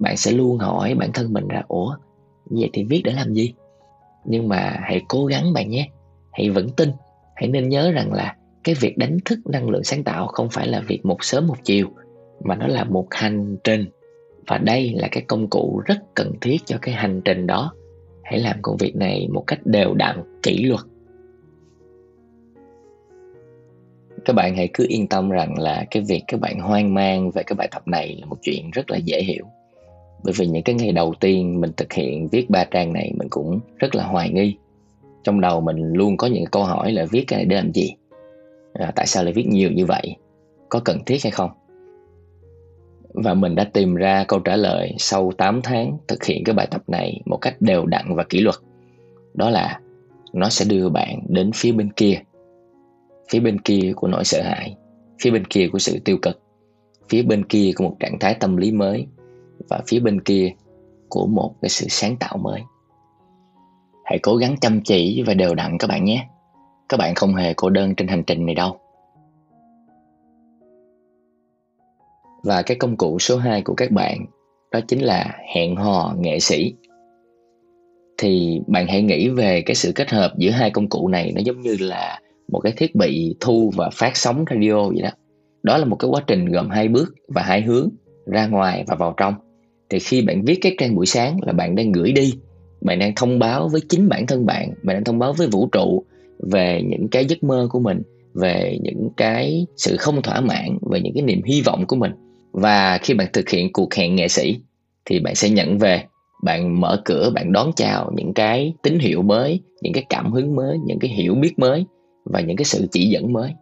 Bạn 0.00 0.16
sẽ 0.16 0.32
luôn 0.32 0.58
hỏi 0.58 0.94
bản 0.94 1.12
thân 1.12 1.32
mình 1.32 1.44
là 1.48 1.62
ủa, 1.68 1.96
vậy 2.50 2.70
thì 2.72 2.84
viết 2.84 3.02
để 3.04 3.12
làm 3.12 3.34
gì? 3.34 3.54
Nhưng 4.24 4.48
mà 4.48 4.76
hãy 4.82 5.02
cố 5.08 5.26
gắng 5.26 5.52
bạn 5.52 5.70
nhé, 5.70 5.88
hãy 6.32 6.50
vững 6.50 6.70
tin, 6.70 6.92
hãy 7.34 7.48
nên 7.48 7.68
nhớ 7.68 7.92
rằng 7.92 8.12
là 8.12 8.36
cái 8.64 8.74
việc 8.74 8.98
đánh 8.98 9.18
thức 9.24 9.38
năng 9.46 9.70
lượng 9.70 9.84
sáng 9.84 10.04
tạo 10.04 10.26
không 10.26 10.48
phải 10.50 10.68
là 10.68 10.80
việc 10.80 11.06
một 11.06 11.24
sớm 11.24 11.46
một 11.46 11.56
chiều 11.64 11.88
mà 12.44 12.54
nó 12.54 12.66
là 12.66 12.84
một 12.84 13.06
hành 13.10 13.56
trình. 13.64 13.84
Và 14.46 14.58
đây 14.58 14.94
là 14.96 15.08
cái 15.10 15.22
công 15.26 15.48
cụ 15.50 15.82
rất 15.86 16.14
cần 16.14 16.32
thiết 16.40 16.56
cho 16.64 16.78
cái 16.82 16.94
hành 16.94 17.20
trình 17.24 17.46
đó. 17.46 17.72
Hãy 18.22 18.40
làm 18.40 18.56
công 18.62 18.76
việc 18.76 18.96
này 18.96 19.28
một 19.32 19.44
cách 19.46 19.60
đều 19.64 19.94
đặn 19.94 20.40
kỷ 20.42 20.62
luật. 20.62 20.80
Các 24.24 24.32
bạn 24.36 24.56
hãy 24.56 24.68
cứ 24.74 24.86
yên 24.88 25.06
tâm 25.06 25.30
rằng 25.30 25.58
là 25.58 25.84
cái 25.90 26.02
việc 26.08 26.22
các 26.26 26.40
bạn 26.40 26.60
hoang 26.60 26.94
mang 26.94 27.30
về 27.30 27.42
cái 27.42 27.54
bài 27.56 27.68
tập 27.70 27.82
này 27.88 28.16
là 28.20 28.26
một 28.26 28.36
chuyện 28.42 28.70
rất 28.70 28.90
là 28.90 28.96
dễ 28.96 29.22
hiểu. 29.22 29.44
Bởi 30.24 30.34
vì 30.36 30.46
những 30.46 30.62
cái 30.62 30.74
ngày 30.74 30.92
đầu 30.92 31.14
tiên 31.20 31.60
mình 31.60 31.70
thực 31.76 31.92
hiện 31.92 32.28
viết 32.28 32.50
ba 32.50 32.64
trang 32.64 32.92
này 32.92 33.12
mình 33.18 33.28
cũng 33.30 33.60
rất 33.78 33.94
là 33.94 34.04
hoài 34.04 34.30
nghi. 34.30 34.56
Trong 35.24 35.40
đầu 35.40 35.60
mình 35.60 35.92
luôn 35.92 36.16
có 36.16 36.26
những 36.26 36.44
câu 36.46 36.64
hỏi 36.64 36.92
là 36.92 37.06
viết 37.10 37.24
cái 37.26 37.36
này 37.36 37.46
để 37.46 37.56
làm 37.56 37.72
gì? 37.72 37.94
À, 38.72 38.92
tại 38.96 39.06
sao 39.06 39.24
lại 39.24 39.32
viết 39.32 39.46
nhiều 39.46 39.70
như 39.70 39.86
vậy? 39.86 40.16
Có 40.68 40.80
cần 40.84 40.98
thiết 41.06 41.22
hay 41.22 41.30
không? 41.30 41.50
Và 43.14 43.34
mình 43.34 43.54
đã 43.54 43.64
tìm 43.64 43.94
ra 43.94 44.24
câu 44.28 44.40
trả 44.40 44.56
lời 44.56 44.94
sau 44.98 45.32
8 45.38 45.60
tháng 45.62 45.98
thực 46.08 46.24
hiện 46.24 46.44
cái 46.44 46.54
bài 46.54 46.68
tập 46.70 46.82
này 46.86 47.20
một 47.26 47.36
cách 47.36 47.56
đều 47.60 47.86
đặn 47.86 48.14
và 48.14 48.24
kỷ 48.24 48.40
luật. 48.40 48.56
Đó 49.34 49.50
là 49.50 49.80
nó 50.32 50.48
sẽ 50.48 50.64
đưa 50.68 50.88
bạn 50.88 51.20
đến 51.28 51.50
phía 51.54 51.72
bên 51.72 51.92
kia. 51.92 52.20
Phía 53.30 53.40
bên 53.40 53.60
kia 53.60 53.92
của 53.96 54.08
nỗi 54.08 54.24
sợ 54.24 54.42
hãi. 54.42 54.76
Phía 55.22 55.30
bên 55.30 55.44
kia 55.44 55.68
của 55.72 55.78
sự 55.78 55.98
tiêu 56.04 56.18
cực. 56.22 56.42
Phía 57.08 57.22
bên 57.22 57.44
kia 57.44 57.72
của 57.76 57.84
một 57.84 57.96
trạng 58.00 58.18
thái 58.18 58.34
tâm 58.34 58.56
lý 58.56 58.72
mới. 58.72 59.06
Và 59.68 59.80
phía 59.86 60.00
bên 60.00 60.20
kia 60.20 60.52
của 61.08 61.26
một 61.26 61.54
cái 61.62 61.68
sự 61.68 61.86
sáng 61.88 62.16
tạo 62.16 62.36
mới. 62.36 62.62
Hãy 64.04 64.18
cố 64.22 64.36
gắng 64.36 64.56
chăm 64.60 64.80
chỉ 64.80 65.22
và 65.26 65.34
đều 65.34 65.54
đặn 65.54 65.78
các 65.78 65.86
bạn 65.86 66.04
nhé. 66.04 66.26
Các 66.88 66.96
bạn 66.96 67.14
không 67.14 67.34
hề 67.34 67.54
cô 67.54 67.70
đơn 67.70 67.94
trên 67.94 68.08
hành 68.08 68.24
trình 68.24 68.46
này 68.46 68.54
đâu. 68.54 68.80
Và 72.42 72.62
cái 72.62 72.76
công 72.76 72.96
cụ 72.96 73.18
số 73.18 73.36
2 73.36 73.62
của 73.62 73.74
các 73.74 73.90
bạn, 73.90 74.26
đó 74.72 74.80
chính 74.88 75.04
là 75.04 75.38
hẹn 75.54 75.76
hò 75.76 76.14
nghệ 76.18 76.40
sĩ. 76.40 76.74
Thì 78.18 78.60
bạn 78.66 78.86
hãy 78.86 79.02
nghĩ 79.02 79.28
về 79.28 79.62
cái 79.62 79.74
sự 79.74 79.92
kết 79.94 80.10
hợp 80.10 80.32
giữa 80.38 80.50
hai 80.50 80.70
công 80.70 80.88
cụ 80.88 81.08
này, 81.08 81.32
nó 81.34 81.40
giống 81.44 81.60
như 81.60 81.76
là 81.80 82.20
một 82.48 82.60
cái 82.60 82.72
thiết 82.76 82.94
bị 82.94 83.36
thu 83.40 83.70
và 83.76 83.90
phát 83.92 84.16
sóng 84.16 84.44
radio 84.50 84.88
vậy 84.88 85.02
đó. 85.02 85.10
Đó 85.62 85.78
là 85.78 85.84
một 85.84 85.96
cái 85.96 86.08
quá 86.08 86.22
trình 86.26 86.46
gồm 86.46 86.70
hai 86.70 86.88
bước 86.88 87.14
và 87.28 87.42
hai 87.42 87.62
hướng 87.62 87.88
ra 88.26 88.46
ngoài 88.46 88.84
và 88.86 88.96
vào 88.96 89.14
trong. 89.16 89.34
Thì 89.90 89.98
khi 89.98 90.22
bạn 90.22 90.42
viết 90.42 90.58
cái 90.62 90.74
trang 90.78 90.94
buổi 90.94 91.06
sáng 91.06 91.36
là 91.42 91.52
bạn 91.52 91.74
đang 91.74 91.92
gửi 91.92 92.12
đi, 92.12 92.34
bạn 92.80 92.98
đang 92.98 93.12
thông 93.16 93.38
báo 93.38 93.68
với 93.68 93.80
chính 93.88 94.08
bản 94.08 94.26
thân 94.26 94.46
bạn 94.46 94.70
bạn 94.82 94.96
đang 94.96 95.04
thông 95.04 95.18
báo 95.18 95.32
với 95.32 95.46
vũ 95.46 95.68
trụ 95.72 96.04
về 96.52 96.82
những 96.86 97.08
cái 97.08 97.24
giấc 97.24 97.44
mơ 97.44 97.68
của 97.70 97.80
mình, 97.80 98.02
về 98.34 98.78
những 98.82 99.08
cái 99.16 99.66
sự 99.76 99.96
không 99.96 100.22
thỏa 100.22 100.40
mãn, 100.40 100.78
về 100.90 101.00
những 101.00 101.14
cái 101.14 101.22
niềm 101.22 101.42
hy 101.42 101.62
vọng 101.62 101.86
của 101.86 101.96
mình 101.96 102.12
và 102.52 102.98
khi 103.02 103.14
bạn 103.14 103.28
thực 103.32 103.48
hiện 103.48 103.72
cuộc 103.72 103.94
hẹn 103.94 104.14
nghệ 104.14 104.28
sĩ, 104.28 104.58
thì 105.04 105.20
bạn 105.20 105.34
sẽ 105.34 105.48
nhận 105.48 105.78
về, 105.78 106.04
bạn 106.42 106.80
mở 106.80 107.02
cửa, 107.04 107.30
bạn 107.34 107.52
đón 107.52 107.70
chào 107.76 108.10
những 108.16 108.34
cái 108.34 108.74
tín 108.82 108.98
hiệu 108.98 109.22
mới, 109.22 109.60
những 109.82 109.92
cái 109.92 110.04
cảm 110.08 110.32
hứng 110.32 110.56
mới, 110.56 110.78
những 110.86 110.98
cái 110.98 111.10
hiểu 111.10 111.34
biết 111.34 111.58
mới 111.58 111.84
và 112.24 112.40
những 112.40 112.56
cái 112.56 112.64
sự 112.64 112.86
chỉ 112.92 113.08
dẫn 113.08 113.32
mới. 113.32 113.52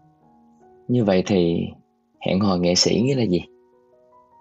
Như 0.89 1.05
vậy 1.05 1.23
thì 1.27 1.61
hẹn 2.27 2.41
hò 2.41 2.57
nghệ 2.57 2.75
sĩ 2.75 3.01
nghĩa 3.01 3.15
là 3.15 3.23
gì? 3.23 3.41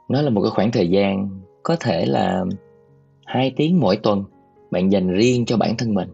Nó 0.09 0.21
là 0.21 0.29
một 0.29 0.41
cái 0.41 0.51
khoảng 0.51 0.71
thời 0.71 0.89
gian 0.89 1.29
có 1.63 1.75
thể 1.79 2.05
là 2.05 2.45
hai 3.25 3.53
tiếng 3.55 3.79
mỗi 3.79 3.97
tuần 3.97 4.23
bạn 4.71 4.91
dành 4.91 5.07
riêng 5.07 5.45
cho 5.45 5.57
bản 5.57 5.77
thân 5.77 5.93
mình, 5.93 6.09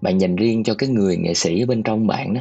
bạn 0.00 0.20
dành 0.20 0.36
riêng 0.36 0.64
cho 0.64 0.74
cái 0.74 0.88
người 0.88 1.16
nghệ 1.16 1.34
sĩ 1.34 1.62
ở 1.62 1.66
bên 1.66 1.82
trong 1.82 2.06
bạn 2.06 2.34
đó. 2.34 2.40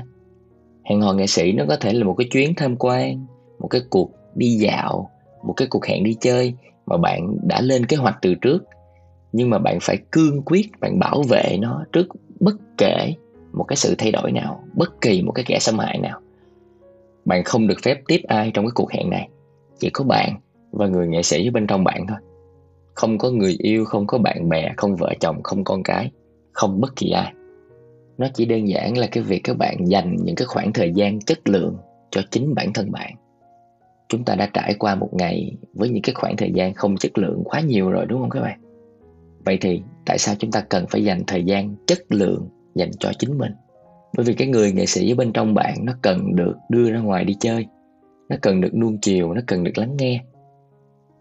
Hẹn 0.89 1.01
hò 1.01 1.13
nghệ 1.13 1.27
sĩ 1.27 1.51
nó 1.51 1.65
có 1.67 1.75
thể 1.75 1.93
là 1.93 2.03
một 2.03 2.15
cái 2.17 2.27
chuyến 2.31 2.53
tham 2.55 2.75
quan, 2.79 3.25
một 3.59 3.67
cái 3.67 3.81
cuộc 3.89 4.11
đi 4.35 4.47
dạo 4.47 5.09
một 5.43 5.53
cái 5.57 5.67
cuộc 5.71 5.85
hẹn 5.85 6.03
đi 6.03 6.15
chơi 6.21 6.53
mà 6.85 6.97
bạn 6.97 7.37
đã 7.43 7.61
lên 7.61 7.85
kế 7.85 7.97
hoạch 7.97 8.17
từ 8.21 8.35
trước. 8.35 8.63
Nhưng 9.33 9.49
mà 9.49 9.59
bạn 9.59 9.77
phải 9.81 9.97
cương 10.11 10.41
quyết, 10.41 10.79
bạn 10.79 10.99
bảo 10.99 11.23
vệ 11.29 11.57
nó 11.59 11.85
trước 11.91 12.07
bất 12.39 12.55
kể 12.77 13.13
một 13.53 13.63
cái 13.63 13.75
sự 13.75 13.95
thay 13.97 14.11
đổi 14.11 14.31
nào, 14.31 14.63
bất 14.73 15.01
kỳ 15.01 15.21
một 15.21 15.31
cái 15.31 15.45
kẻ 15.47 15.59
xâm 15.59 15.79
hại 15.79 15.97
nào. 15.97 16.19
Bạn 17.25 17.43
không 17.43 17.67
được 17.67 17.77
phép 17.83 18.01
tiếp 18.07 18.21
ai 18.27 18.51
trong 18.53 18.65
cái 18.65 18.71
cuộc 18.75 18.91
hẹn 18.91 19.09
này. 19.09 19.29
Chỉ 19.79 19.89
có 19.89 20.03
bạn 20.03 20.39
và 20.71 20.87
người 20.87 21.07
nghệ 21.07 21.23
sĩ 21.23 21.49
bên 21.49 21.67
trong 21.67 21.83
bạn 21.83 22.05
thôi. 22.07 22.17
Không 22.93 23.17
có 23.17 23.31
người 23.31 23.55
yêu, 23.59 23.85
không 23.85 24.07
có 24.07 24.17
bạn 24.17 24.49
bè, 24.49 24.73
không 24.77 24.95
vợ 24.95 25.13
chồng, 25.19 25.43
không 25.43 25.63
con 25.63 25.83
cái, 25.83 26.11
không 26.51 26.81
bất 26.81 26.95
kỳ 26.95 27.11
ai. 27.11 27.33
Nó 28.17 28.27
chỉ 28.33 28.45
đơn 28.45 28.67
giản 28.67 28.97
là 28.97 29.07
cái 29.11 29.23
việc 29.23 29.41
các 29.43 29.57
bạn 29.57 29.75
dành 29.87 30.15
những 30.23 30.35
cái 30.35 30.45
khoảng 30.45 30.73
thời 30.73 30.91
gian 30.93 31.19
chất 31.19 31.49
lượng 31.49 31.77
cho 32.11 32.21
chính 32.31 32.55
bản 32.55 32.73
thân 32.73 32.91
bạn 32.91 33.13
chúng 34.11 34.23
ta 34.23 34.35
đã 34.35 34.49
trải 34.53 34.75
qua 34.79 34.95
một 34.95 35.09
ngày 35.11 35.57
với 35.73 35.89
những 35.89 36.01
cái 36.01 36.13
khoảng 36.13 36.37
thời 36.37 36.51
gian 36.51 36.73
không 36.73 36.97
chất 36.97 37.17
lượng 37.17 37.41
quá 37.45 37.61
nhiều 37.61 37.89
rồi 37.89 38.05
đúng 38.05 38.19
không 38.19 38.29
các 38.29 38.41
bạn? 38.41 38.59
Vậy 39.45 39.57
thì 39.61 39.81
tại 40.05 40.17
sao 40.17 40.35
chúng 40.39 40.51
ta 40.51 40.61
cần 40.61 40.85
phải 40.89 41.03
dành 41.03 41.23
thời 41.27 41.43
gian 41.43 41.75
chất 41.87 41.99
lượng 42.09 42.49
dành 42.75 42.91
cho 42.99 43.11
chính 43.19 43.37
mình? 43.37 43.51
Bởi 44.17 44.25
vì 44.25 44.33
cái 44.33 44.47
người 44.47 44.71
nghệ 44.71 44.85
sĩ 44.85 45.11
ở 45.11 45.15
bên 45.15 45.33
trong 45.33 45.53
bạn 45.53 45.75
nó 45.81 45.93
cần 46.01 46.35
được 46.35 46.55
đưa 46.69 46.91
ra 46.91 46.99
ngoài 46.99 47.25
đi 47.25 47.35
chơi 47.39 47.65
nó 48.29 48.35
cần 48.41 48.61
được 48.61 48.75
nuông 48.75 48.97
chiều 49.01 49.33
nó 49.33 49.41
cần 49.47 49.63
được 49.63 49.77
lắng 49.77 49.97
nghe. 49.97 50.21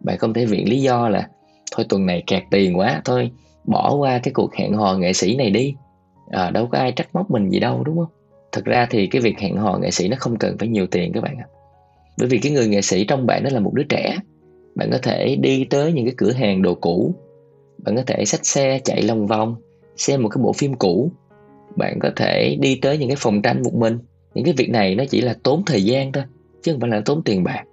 Bạn 0.00 0.18
không 0.18 0.32
thể 0.32 0.47
viện 0.47 0.68
lý 0.68 0.80
do 0.80 1.09
là 1.09 1.28
thôi 1.73 1.87
tuần 1.88 2.06
này 2.06 2.23
kẹt 2.26 2.42
tiền 2.50 2.78
quá 2.78 3.02
thôi 3.04 3.30
bỏ 3.64 3.94
qua 3.94 4.18
cái 4.18 4.32
cuộc 4.35 4.54
hẹn 4.54 4.75
hò 4.75 4.97
nghệ 4.97 5.12
sĩ 5.12 5.37
này 5.37 5.50
đi. 5.50 5.75
À, 6.30 6.50
đâu 6.50 6.66
có 6.66 6.78
ai 6.78 6.92
trách 6.92 7.09
móc 7.12 7.30
mình 7.30 7.50
gì 7.50 7.61
đâu 7.61 7.85
đúng 7.85 7.97
không? 7.97 8.11
Thực 8.52 8.64
ra 8.64 8.87
thì 8.90 9.06
cái 9.06 9.23
việc 9.23 9.38
hẹn 9.38 9.56
hò 9.56 9.78
nghệ 9.78 9.90
sĩ 9.90 10.09
nó 10.09 10.16
không 10.20 10.37
cần 10.37 10.59
phải 10.59 10.68
nhiều 10.68 10.87
tiền 10.87 11.12
các 11.12 11.23
bạn 11.23 11.37
ạ 11.38 11.47
bởi 12.21 12.29
vì 12.29 12.39
cái 12.39 12.53
người 12.53 12.69
nghệ 12.69 12.83
sĩ 12.83 13.05
trong 13.05 13.27
bạn 13.27 13.45
đó 13.45 13.50
là 13.53 13.61
một 13.61 13.75
đứa 13.75 13.83
trẻ. 13.83 14.19
Bạn 14.75 14.89
có 14.93 14.99
thể 15.03 15.37
đi 15.41 15.65
tới 15.71 15.93
những 15.93 16.05
cái 16.05 16.15
cửa 16.17 16.33
hàng 16.33 16.62
đồ 16.62 16.75
cũ. 16.75 17.15
Bạn 17.85 17.97
có 17.97 18.03
thể 18.07 18.25
xách 18.25 18.47
xe, 18.47 18.81
chạy 18.85 19.03
lòng 19.03 19.27
vòng, 19.27 19.57
xem 19.97 20.23
một 20.23 20.29
cái 20.29 20.43
bộ 20.43 20.53
phim 20.53 20.75
cũ. 20.75 21.12
Bạn 21.77 21.99
có 22.00 22.11
thể 22.17 22.57
đi 22.61 22.79
tới 22.83 22.99
những 22.99 23.09
cái 23.09 23.17
phòng 23.21 23.43
tranh 23.43 23.62
một 23.62 23.75
mình. 23.75 23.99
Những 24.35 24.45
cái 24.45 24.55
việc 24.57 24.71
này 24.71 24.95
nó 24.95 25.05
chỉ 25.11 25.21
là 25.21 25.37
tốn 25.43 25.62
thời 25.67 25.85
gian 25.85 26.12
thôi, 26.12 26.25
chứ 26.62 26.73
không 26.73 26.81
phải 26.81 26.91
là 26.91 27.03
tốn 27.05 27.23
tiền 27.25 27.45
bạc. 27.45 27.65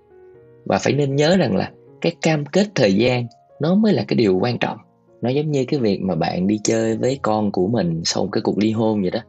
Và 0.65 0.77
phải 0.77 0.93
nên 0.93 1.15
nhớ 1.15 1.37
rằng 1.37 1.55
là 1.55 1.71
cái 2.01 2.15
cam 2.21 2.45
kết 2.45 2.67
thời 2.75 2.95
gian 2.95 3.27
nó 3.61 3.75
mới 3.75 3.93
là 3.93 4.03
cái 4.07 4.15
điều 4.15 4.39
quan 4.41 4.57
trọng. 4.59 4.77
Nó 5.21 5.29
giống 5.29 5.51
như 5.51 5.65
cái 5.67 5.79
việc 5.79 6.01
mà 6.01 6.15
bạn 6.15 6.47
đi 6.47 6.59
chơi 6.63 6.97
với 6.97 7.19
con 7.21 7.51
của 7.51 7.67
mình 7.67 8.01
sau 8.05 8.23
một 8.23 8.29
cái 8.31 8.41
cuộc 8.41 8.57
ly 8.57 8.71
hôn 8.71 9.01
vậy 9.01 9.11
đó. 9.11 9.19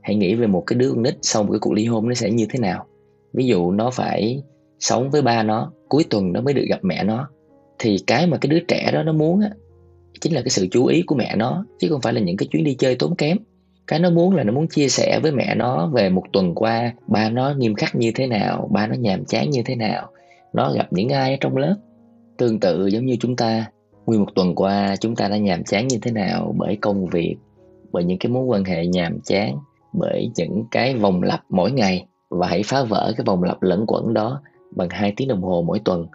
Hãy 0.00 0.14
nghĩ 0.14 0.34
về 0.34 0.46
một 0.46 0.64
cái 0.66 0.78
đứa 0.78 0.90
con 0.90 1.02
nít 1.02 1.14
sau 1.22 1.42
một 1.42 1.52
cái 1.52 1.60
cuộc 1.60 1.72
ly 1.72 1.84
hôn 1.84 2.08
nó 2.08 2.14
sẽ 2.14 2.30
như 2.30 2.46
thế 2.50 2.58
nào 2.58 2.86
ví 3.32 3.46
dụ 3.46 3.70
nó 3.70 3.90
phải 3.90 4.42
sống 4.78 5.10
với 5.10 5.22
ba 5.22 5.42
nó, 5.42 5.72
cuối 5.88 6.04
tuần 6.10 6.32
nó 6.32 6.40
mới 6.40 6.54
được 6.54 6.64
gặp 6.68 6.78
mẹ 6.82 7.04
nó. 7.04 7.28
Thì 7.78 7.98
cái 8.06 8.26
mà 8.26 8.38
cái 8.40 8.48
đứa 8.48 8.60
trẻ 8.68 8.90
đó 8.92 9.02
nó 9.02 9.12
muốn 9.12 9.40
á, 9.40 9.50
chính 10.20 10.34
là 10.34 10.40
cái 10.40 10.50
sự 10.50 10.66
chú 10.70 10.86
ý 10.86 11.02
của 11.02 11.14
mẹ 11.14 11.36
nó, 11.36 11.64
chứ 11.78 11.88
không 11.90 12.00
phải 12.00 12.12
là 12.12 12.20
những 12.20 12.36
cái 12.36 12.48
chuyến 12.50 12.64
đi 12.64 12.74
chơi 12.74 12.94
tốn 12.94 13.16
kém. 13.16 13.38
Cái 13.86 13.98
nó 13.98 14.10
muốn 14.10 14.34
là 14.34 14.44
nó 14.44 14.52
muốn 14.52 14.68
chia 14.68 14.88
sẻ 14.88 15.20
với 15.22 15.32
mẹ 15.32 15.54
nó 15.54 15.86
về 15.86 16.10
một 16.10 16.22
tuần 16.32 16.54
qua, 16.54 16.92
ba 17.06 17.30
nó 17.30 17.54
nghiêm 17.58 17.74
khắc 17.74 17.96
như 17.96 18.12
thế 18.14 18.26
nào, 18.26 18.68
ba 18.72 18.86
nó 18.86 18.94
nhàm 18.94 19.24
chán 19.24 19.50
như 19.50 19.62
thế 19.64 19.76
nào, 19.76 20.10
nó 20.52 20.72
gặp 20.72 20.92
những 20.92 21.08
ai 21.08 21.30
ở 21.30 21.36
trong 21.40 21.56
lớp. 21.56 21.76
Tương 22.36 22.60
tự 22.60 22.86
giống 22.86 23.06
như 23.06 23.16
chúng 23.20 23.36
ta, 23.36 23.66
nguyên 24.06 24.20
một 24.20 24.34
tuần 24.34 24.54
qua 24.54 24.96
chúng 25.00 25.16
ta 25.16 25.28
đã 25.28 25.36
nhàm 25.36 25.64
chán 25.64 25.88
như 25.88 25.98
thế 26.02 26.12
nào 26.12 26.54
bởi 26.58 26.76
công 26.76 27.06
việc, 27.06 27.36
bởi 27.92 28.04
những 28.04 28.18
cái 28.18 28.32
mối 28.32 28.44
quan 28.44 28.64
hệ 28.64 28.86
nhàm 28.86 29.20
chán, 29.20 29.56
bởi 29.92 30.30
những 30.36 30.64
cái 30.70 30.94
vòng 30.94 31.22
lặp 31.22 31.40
mỗi 31.48 31.72
ngày 31.72 32.06
và 32.30 32.46
hãy 32.46 32.62
phá 32.64 32.82
vỡ 32.82 33.12
cái 33.16 33.24
vòng 33.26 33.42
lặp 33.42 33.62
lẫn 33.62 33.84
quẩn 33.86 34.14
đó 34.14 34.42
bằng 34.76 34.88
hai 34.90 35.12
tiếng 35.16 35.28
đồng 35.28 35.42
hồ 35.42 35.64
mỗi 35.66 35.80
tuần 35.84 36.06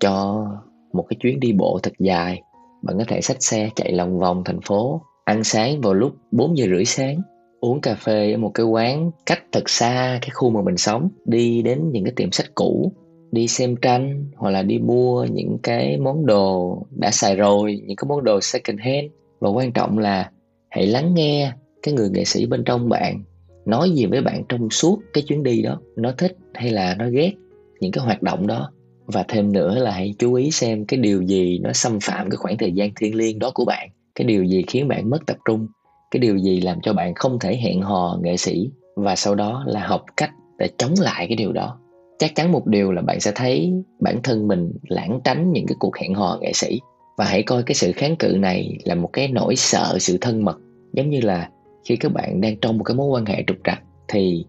cho 0.00 0.46
một 0.92 1.06
cái 1.08 1.16
chuyến 1.20 1.40
đi 1.40 1.52
bộ 1.52 1.78
thật 1.82 1.92
dài. 1.98 2.42
Bạn 2.82 2.98
có 2.98 3.04
thể 3.08 3.20
xách 3.20 3.42
xe 3.42 3.70
chạy 3.76 3.92
lòng 3.92 4.18
vòng 4.18 4.42
thành 4.44 4.60
phố, 4.60 5.00
ăn 5.24 5.44
sáng 5.44 5.80
vào 5.80 5.94
lúc 5.94 6.12
4 6.32 6.58
giờ 6.58 6.66
rưỡi 6.66 6.84
sáng, 6.84 7.22
uống 7.60 7.80
cà 7.80 7.94
phê 7.94 8.32
ở 8.32 8.38
một 8.38 8.50
cái 8.54 8.66
quán 8.66 9.10
cách 9.26 9.42
thật 9.52 9.68
xa 9.68 10.18
cái 10.22 10.30
khu 10.34 10.50
mà 10.50 10.62
mình 10.62 10.76
sống, 10.76 11.08
đi 11.24 11.62
đến 11.62 11.90
những 11.92 12.04
cái 12.04 12.12
tiệm 12.16 12.32
sách 12.32 12.46
cũ, 12.54 12.92
đi 13.32 13.48
xem 13.48 13.76
tranh 13.82 14.30
hoặc 14.36 14.50
là 14.50 14.62
đi 14.62 14.78
mua 14.78 15.24
những 15.24 15.58
cái 15.62 15.98
món 15.98 16.26
đồ 16.26 16.78
đã 16.90 17.10
xài 17.10 17.36
rồi, 17.36 17.82
những 17.86 17.96
cái 17.96 18.06
món 18.08 18.24
đồ 18.24 18.40
second 18.40 18.80
hand. 18.80 19.06
Và 19.40 19.50
quan 19.50 19.72
trọng 19.72 19.98
là 19.98 20.30
hãy 20.70 20.86
lắng 20.86 21.14
nghe 21.14 21.52
cái 21.82 21.94
người 21.94 22.10
nghệ 22.10 22.24
sĩ 22.24 22.46
bên 22.46 22.64
trong 22.64 22.88
bạn 22.88 23.22
nói 23.66 23.90
gì 23.90 24.06
với 24.06 24.20
bạn 24.20 24.42
trong 24.48 24.70
suốt 24.70 24.98
cái 25.12 25.24
chuyến 25.26 25.42
đi 25.42 25.62
đó? 25.62 25.80
Nó 25.96 26.12
thích 26.18 26.36
hay 26.54 26.70
là 26.70 26.94
nó 26.98 27.08
ghét 27.10 27.32
những 27.80 27.92
cái 27.92 28.04
hoạt 28.04 28.22
động 28.22 28.46
đó? 28.46 28.70
Và 29.06 29.24
thêm 29.28 29.52
nữa 29.52 29.78
là 29.78 29.90
hãy 29.90 30.14
chú 30.18 30.34
ý 30.34 30.50
xem 30.50 30.84
cái 30.84 31.00
điều 31.00 31.22
gì 31.22 31.58
nó 31.58 31.72
xâm 31.72 31.98
phạm 32.02 32.30
cái 32.30 32.36
khoảng 32.36 32.58
thời 32.58 32.72
gian 32.72 32.90
thiêng 32.94 33.14
liêng 33.14 33.38
đó 33.38 33.50
của 33.54 33.64
bạn. 33.64 33.88
Cái 34.14 34.24
điều 34.24 34.44
gì 34.44 34.64
khiến 34.66 34.88
bạn 34.88 35.10
mất 35.10 35.26
tập 35.26 35.36
trung? 35.44 35.66
Cái 36.10 36.20
điều 36.20 36.36
gì 36.36 36.60
làm 36.60 36.78
cho 36.82 36.92
bạn 36.92 37.14
không 37.14 37.38
thể 37.38 37.56
hẹn 37.56 37.82
hò 37.82 38.18
nghệ 38.22 38.36
sĩ? 38.36 38.70
Và 38.96 39.16
sau 39.16 39.34
đó 39.34 39.64
là 39.66 39.86
học 39.86 40.04
cách 40.16 40.30
để 40.58 40.68
chống 40.78 40.94
lại 41.00 41.26
cái 41.28 41.36
điều 41.36 41.52
đó. 41.52 41.78
Chắc 42.18 42.34
chắn 42.34 42.52
một 42.52 42.66
điều 42.66 42.92
là 42.92 43.02
bạn 43.02 43.20
sẽ 43.20 43.32
thấy 43.34 43.72
bản 44.00 44.20
thân 44.22 44.48
mình 44.48 44.72
lãng 44.88 45.20
tránh 45.24 45.52
những 45.52 45.66
cái 45.66 45.76
cuộc 45.78 45.96
hẹn 45.96 46.14
hò 46.14 46.38
nghệ 46.40 46.52
sĩ. 46.54 46.80
Và 47.18 47.24
hãy 47.24 47.42
coi 47.42 47.62
cái 47.62 47.74
sự 47.74 47.92
kháng 47.92 48.16
cự 48.16 48.36
này 48.38 48.78
là 48.84 48.94
một 48.94 49.10
cái 49.12 49.28
nỗi 49.28 49.56
sợ 49.56 49.96
sự 50.00 50.18
thân 50.20 50.44
mật, 50.44 50.56
giống 50.92 51.10
như 51.10 51.20
là 51.20 51.50
khi 51.86 51.96
các 51.96 52.12
bạn 52.12 52.40
đang 52.40 52.56
trong 52.56 52.78
một 52.78 52.84
cái 52.84 52.94
mối 52.94 53.06
quan 53.06 53.26
hệ 53.26 53.44
trục 53.46 53.56
trặc 53.64 53.82
thì 54.08 54.44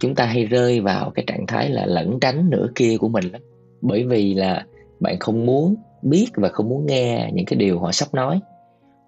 chúng 0.00 0.14
ta 0.14 0.24
hay 0.24 0.44
rơi 0.44 0.80
vào 0.80 1.10
cái 1.10 1.24
trạng 1.26 1.46
thái 1.46 1.70
là 1.70 1.86
lẩn 1.86 2.18
tránh 2.20 2.50
nửa 2.50 2.66
kia 2.74 2.96
của 2.98 3.08
mình 3.08 3.24
lắm. 3.32 3.42
Bởi 3.80 4.04
vì 4.04 4.34
là 4.34 4.64
bạn 5.00 5.18
không 5.18 5.46
muốn 5.46 5.74
biết 6.02 6.26
và 6.34 6.48
không 6.48 6.68
muốn 6.68 6.86
nghe 6.86 7.30
những 7.34 7.46
cái 7.46 7.56
điều 7.56 7.80
họ 7.80 7.92
sắp 7.92 8.14
nói. 8.14 8.40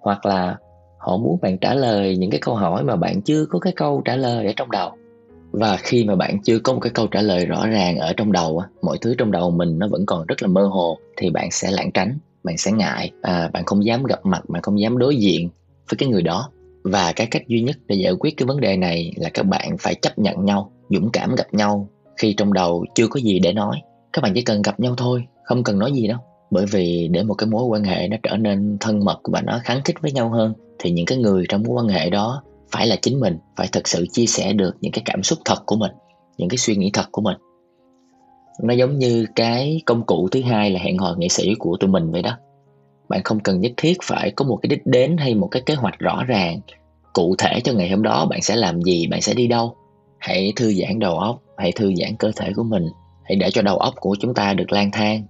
Hoặc 0.00 0.26
là 0.26 0.56
họ 0.98 1.16
muốn 1.16 1.38
bạn 1.42 1.58
trả 1.58 1.75
lời 1.75 2.16
những 2.16 2.30
cái 2.30 2.40
câu 2.40 2.54
hỏi 2.54 2.84
mà 2.84 2.96
bạn 2.96 3.22
chưa 3.22 3.46
có 3.46 3.58
cái 3.58 3.72
câu 3.76 4.02
trả 4.04 4.16
lời 4.16 4.46
ở 4.46 4.52
trong 4.56 4.70
đầu. 4.70 4.90
Và 5.50 5.76
khi 5.76 6.04
mà 6.04 6.16
bạn 6.16 6.42
chưa 6.42 6.58
có 6.58 6.72
một 6.72 6.80
cái 6.80 6.92
câu 6.94 7.06
trả 7.06 7.22
lời 7.22 7.46
rõ 7.46 7.66
ràng 7.66 7.98
ở 7.98 8.12
trong 8.16 8.32
đầu 8.32 8.62
mọi 8.82 8.98
thứ 9.00 9.14
trong 9.18 9.30
đầu 9.30 9.50
mình 9.50 9.78
nó 9.78 9.88
vẫn 9.88 10.06
còn 10.06 10.26
rất 10.26 10.42
là 10.42 10.48
mơ 10.48 10.66
hồ 10.66 10.98
thì 11.16 11.30
bạn 11.30 11.50
sẽ 11.50 11.70
lảng 11.70 11.92
tránh 11.92 12.18
bạn 12.44 12.58
sẽ 12.58 12.72
ngại. 12.72 13.10
À, 13.22 13.50
bạn 13.52 13.64
không 13.64 13.84
dám 13.84 14.02
gặp 14.02 14.26
mặt 14.26 14.48
bạn 14.48 14.62
không 14.62 14.80
dám 14.80 14.98
đối 14.98 15.16
diện 15.16 15.48
với 15.90 15.96
cái 15.98 16.08
người 16.08 16.22
đó 16.22 16.50
và 16.93 17.12
cái 17.16 17.26
cách 17.26 17.49
duy 17.49 17.61
nhất 17.61 17.76
để 17.87 17.97
giải 17.97 18.12
quyết 18.12 18.37
cái 18.37 18.47
vấn 18.47 18.61
đề 18.61 18.76
này 18.76 19.12
là 19.16 19.28
các 19.35 19.47
bạn 19.47 19.76
phải 19.78 19.95
chấp 19.95 20.19
nhận 20.19 20.45
nhau, 20.45 20.73
dũng 20.90 21.11
cảm 21.12 21.35
gặp 21.35 21.55
nhau 21.55 21.88
khi 22.16 22.35
trong 22.37 22.52
đầu 22.52 22.85
chưa 22.95 23.07
có 23.09 23.21
gì 23.21 23.38
để 23.38 23.52
nói. 23.52 23.81
Các 24.12 24.23
bạn 24.23 24.33
chỉ 24.35 24.43
cần 24.43 24.62
gặp 24.62 24.81
nhau 24.81 24.95
thôi, 24.97 25.25
không 25.45 25.64
cần 25.64 25.78
nói 25.78 25.93
gì 25.93 26.07
đâu. 26.07 26.19
Bởi 26.50 26.66
vì 26.66 27.09
để 27.11 27.23
một 27.23 27.35
cái 27.35 27.49
mối 27.49 27.64
quan 27.64 27.85
hệ 27.85 28.09
nó 28.09 28.16
trở 28.23 28.37
nên 28.37 28.76
thân 28.81 29.05
mật 29.05 29.21
và 29.33 29.43
nó 29.43 29.61
kháng 29.64 29.81
khích 29.85 29.97
với 30.02 30.12
nhau 30.12 30.31
hơn, 30.31 30.52
thì 30.78 30.90
những 30.90 31.07
cái 31.07 31.19
người 31.19 31.45
trong 31.49 31.62
mối 31.62 31.83
quan 31.83 31.88
hệ 31.88 32.11
đó 32.11 32.43
phải 32.71 32.87
là 32.87 32.97
chính 32.97 33.21
mình, 33.21 33.38
phải 33.57 33.69
thực 33.73 33.88
sự 33.88 34.07
chia 34.12 34.26
sẻ 34.26 34.52
được 34.52 34.76
những 34.81 34.93
cái 34.93 35.02
cảm 35.05 35.23
xúc 35.23 35.38
thật 35.45 35.62
của 35.66 35.76
mình, 35.76 35.93
những 36.38 36.49
cái 36.49 36.59
suy 36.59 36.76
nghĩ 36.76 36.90
thật 36.93 37.07
của 37.11 37.23
mình. 37.23 37.37
Nó 38.62 38.75
giống 38.75 38.99
như 38.99 39.26
cái 39.35 39.81
công 39.87 40.07
cụ 40.07 40.28
thứ 40.28 40.43
hai 40.43 40.71
là 40.71 40.81
hẹn 40.81 40.99
hò 40.99 41.14
nghệ 41.19 41.28
sĩ 41.28 41.55
của 41.59 41.76
tụi 41.81 41.90
mình 41.90 42.11
vậy 42.11 42.23
đó 42.23 42.37
bạn 43.08 43.20
không 43.25 43.40
cần 43.40 43.60
nhất 43.60 43.72
thiết 43.76 43.98
phải 44.02 44.30
có 44.30 44.44
một 44.44 44.58
cái 44.62 44.68
đích 44.68 44.86
đến 44.86 45.16
hay 45.16 45.34
một 45.34 45.46
cái 45.46 45.62
kế 45.66 45.75
hoạch 45.75 45.98
rõ 45.98 46.25
ràng. 46.25 46.60
Cụ 47.12 47.34
thể 47.38 47.60
cho 47.60 47.72
ngày 47.72 47.90
hôm 47.90 48.02
đó 48.02 48.26
bạn 48.26 48.42
sẽ 48.42 48.56
làm 48.56 48.82
gì, 48.82 49.06
bạn 49.06 49.20
sẽ 49.20 49.34
đi 49.34 49.46
đâu. 49.46 49.76
Hãy 50.18 50.52
thư 50.56 50.72
giãn 50.75 50.98
đầu 50.98 51.18
óc, 51.18 51.42
hãy 51.56 51.72
thư 51.72 51.94
giãn 51.94 52.16
cơ 52.16 52.30
thể 52.36 52.52
của 52.56 52.62
mình. 52.62 52.86
Hãy 53.25 53.36
để 53.36 53.50
cho 53.50 53.62
đầu 53.62 53.76
óc 53.76 53.94
của 54.00 54.16
chúng 54.20 54.34
ta 54.34 54.54
được 54.54 54.72
lang 54.72 54.90
thang. 54.90 55.22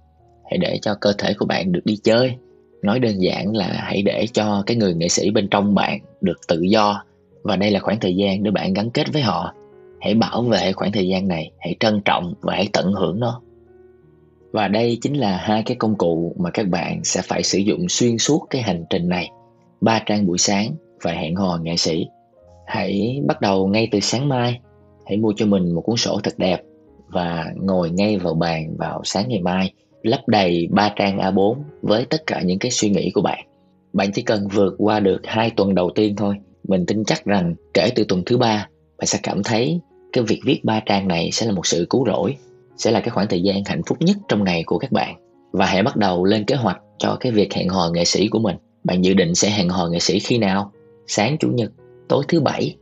Hãy 0.49 0.57
để 0.57 0.79
cho 0.81 0.95
cơ 1.01 1.13
thể 1.17 1.33
của 1.33 1.45
bạn 1.45 1.71
được 1.71 1.85
đi 1.85 1.97
chơi. 2.03 2.35
Nói 2.81 2.99
đơn 2.99 3.21
giản 3.21 3.55
là 3.55 3.67
hãy 3.67 4.01
để 4.01 4.27
cho 4.33 4.63
cái 4.65 4.77
người 4.77 4.93
nghệ 4.93 5.07
sĩ 5.09 5.31
bên 5.31 5.47
trong 5.51 5.75
bạn 5.75 5.99
được 6.21 6.47
tự 6.47 6.61
do. 6.61 7.03
Và 7.43 7.55
đây 7.55 7.71
là 7.71 7.79
khoảng 7.79 7.99
thời 7.99 8.15
gian 8.15 8.43
để 8.43 8.51
bạn 8.51 8.73
gắn 8.73 8.89
kết 8.89 9.13
với 9.13 9.21
họ. 9.21 9.53
Hãy 10.01 10.13
bảo 10.13 10.41
vệ 10.41 10.71
khoảng 10.71 10.91
thời 10.91 11.07
gian 11.07 11.27
này, 11.27 11.51
hãy 11.59 11.75
trân 11.79 12.01
trọng 12.05 12.33
và 12.41 12.53
hãy 12.53 12.67
tận 12.73 12.93
hưởng 12.93 13.19
nó 13.19 13.41
và 14.51 14.67
đây 14.67 14.97
chính 15.01 15.13
là 15.13 15.37
hai 15.37 15.63
cái 15.63 15.77
công 15.77 15.95
cụ 15.95 16.35
mà 16.39 16.49
các 16.51 16.67
bạn 16.67 17.03
sẽ 17.03 17.21
phải 17.21 17.43
sử 17.43 17.59
dụng 17.59 17.89
xuyên 17.89 18.17
suốt 18.17 18.47
cái 18.49 18.61
hành 18.61 18.85
trình 18.89 19.09
này. 19.09 19.29
Ba 19.81 20.01
trang 20.05 20.27
buổi 20.27 20.37
sáng 20.37 20.75
và 21.01 21.11
hẹn 21.11 21.35
hò 21.35 21.59
nghệ 21.61 21.77
sĩ. 21.77 22.07
Hãy 22.65 23.21
bắt 23.27 23.41
đầu 23.41 23.67
ngay 23.67 23.87
từ 23.91 23.99
sáng 23.99 24.29
mai. 24.29 24.59
Hãy 25.05 25.17
mua 25.17 25.33
cho 25.35 25.45
mình 25.45 25.75
một 25.75 25.81
cuốn 25.81 25.97
sổ 25.97 26.19
thật 26.23 26.33
đẹp 26.37 26.61
và 27.07 27.45
ngồi 27.55 27.89
ngay 27.89 28.17
vào 28.17 28.33
bàn 28.33 28.75
vào 28.77 29.01
sáng 29.03 29.29
ngày 29.29 29.41
mai 29.41 29.73
lấp 30.01 30.27
đầy 30.27 30.67
ba 30.71 30.93
trang 30.95 31.17
A4 31.17 31.55
với 31.81 32.05
tất 32.05 32.23
cả 32.27 32.41
những 32.41 32.59
cái 32.59 32.71
suy 32.71 32.89
nghĩ 32.89 33.11
của 33.11 33.21
bạn. 33.21 33.47
Bạn 33.93 34.11
chỉ 34.11 34.21
cần 34.21 34.47
vượt 34.47 34.75
qua 34.77 34.99
được 34.99 35.21
hai 35.23 35.49
tuần 35.49 35.75
đầu 35.75 35.91
tiên 35.95 36.15
thôi, 36.15 36.35
mình 36.67 36.85
tin 36.85 37.03
chắc 37.03 37.25
rằng 37.25 37.55
kể 37.73 37.89
từ 37.95 38.03
tuần 38.03 38.23
thứ 38.25 38.37
ba, 38.37 38.67
bạn 38.97 39.05
sẽ 39.07 39.19
cảm 39.23 39.43
thấy 39.43 39.79
cái 40.13 40.23
việc 40.23 40.39
viết 40.45 40.59
ba 40.63 40.79
trang 40.85 41.07
này 41.07 41.29
sẽ 41.31 41.45
là 41.45 41.51
một 41.51 41.65
sự 41.65 41.87
cứu 41.89 42.05
rỗi, 42.07 42.35
sẽ 42.77 42.91
là 42.91 42.99
cái 42.99 43.09
khoảng 43.09 43.27
thời 43.27 43.41
gian 43.41 43.63
hạnh 43.65 43.81
phúc 43.87 43.97
nhất 44.01 44.17
trong 44.27 44.43
ngày 44.43 44.63
của 44.65 44.77
các 44.77 44.91
bạn. 44.91 45.15
Và 45.51 45.65
hãy 45.65 45.83
bắt 45.83 45.95
đầu 45.95 46.25
lên 46.25 46.43
kế 46.43 46.55
hoạch 46.55 46.81
cho 46.97 47.17
cái 47.19 47.31
việc 47.31 47.53
hẹn 47.53 47.69
hò 47.69 47.89
nghệ 47.93 48.05
sĩ 48.05 48.27
của 48.27 48.39
mình. 48.39 48.55
Bạn 48.83 49.01
dự 49.01 49.13
định 49.13 49.35
sẽ 49.35 49.49
hẹn 49.49 49.69
hò 49.69 49.87
nghệ 49.87 49.99
sĩ 49.99 50.19
khi 50.19 50.37
nào? 50.37 50.71
Sáng 51.07 51.37
chủ 51.37 51.47
nhật, 51.51 51.71
tối 52.09 52.23
thứ 52.27 52.39
bảy. 52.39 52.75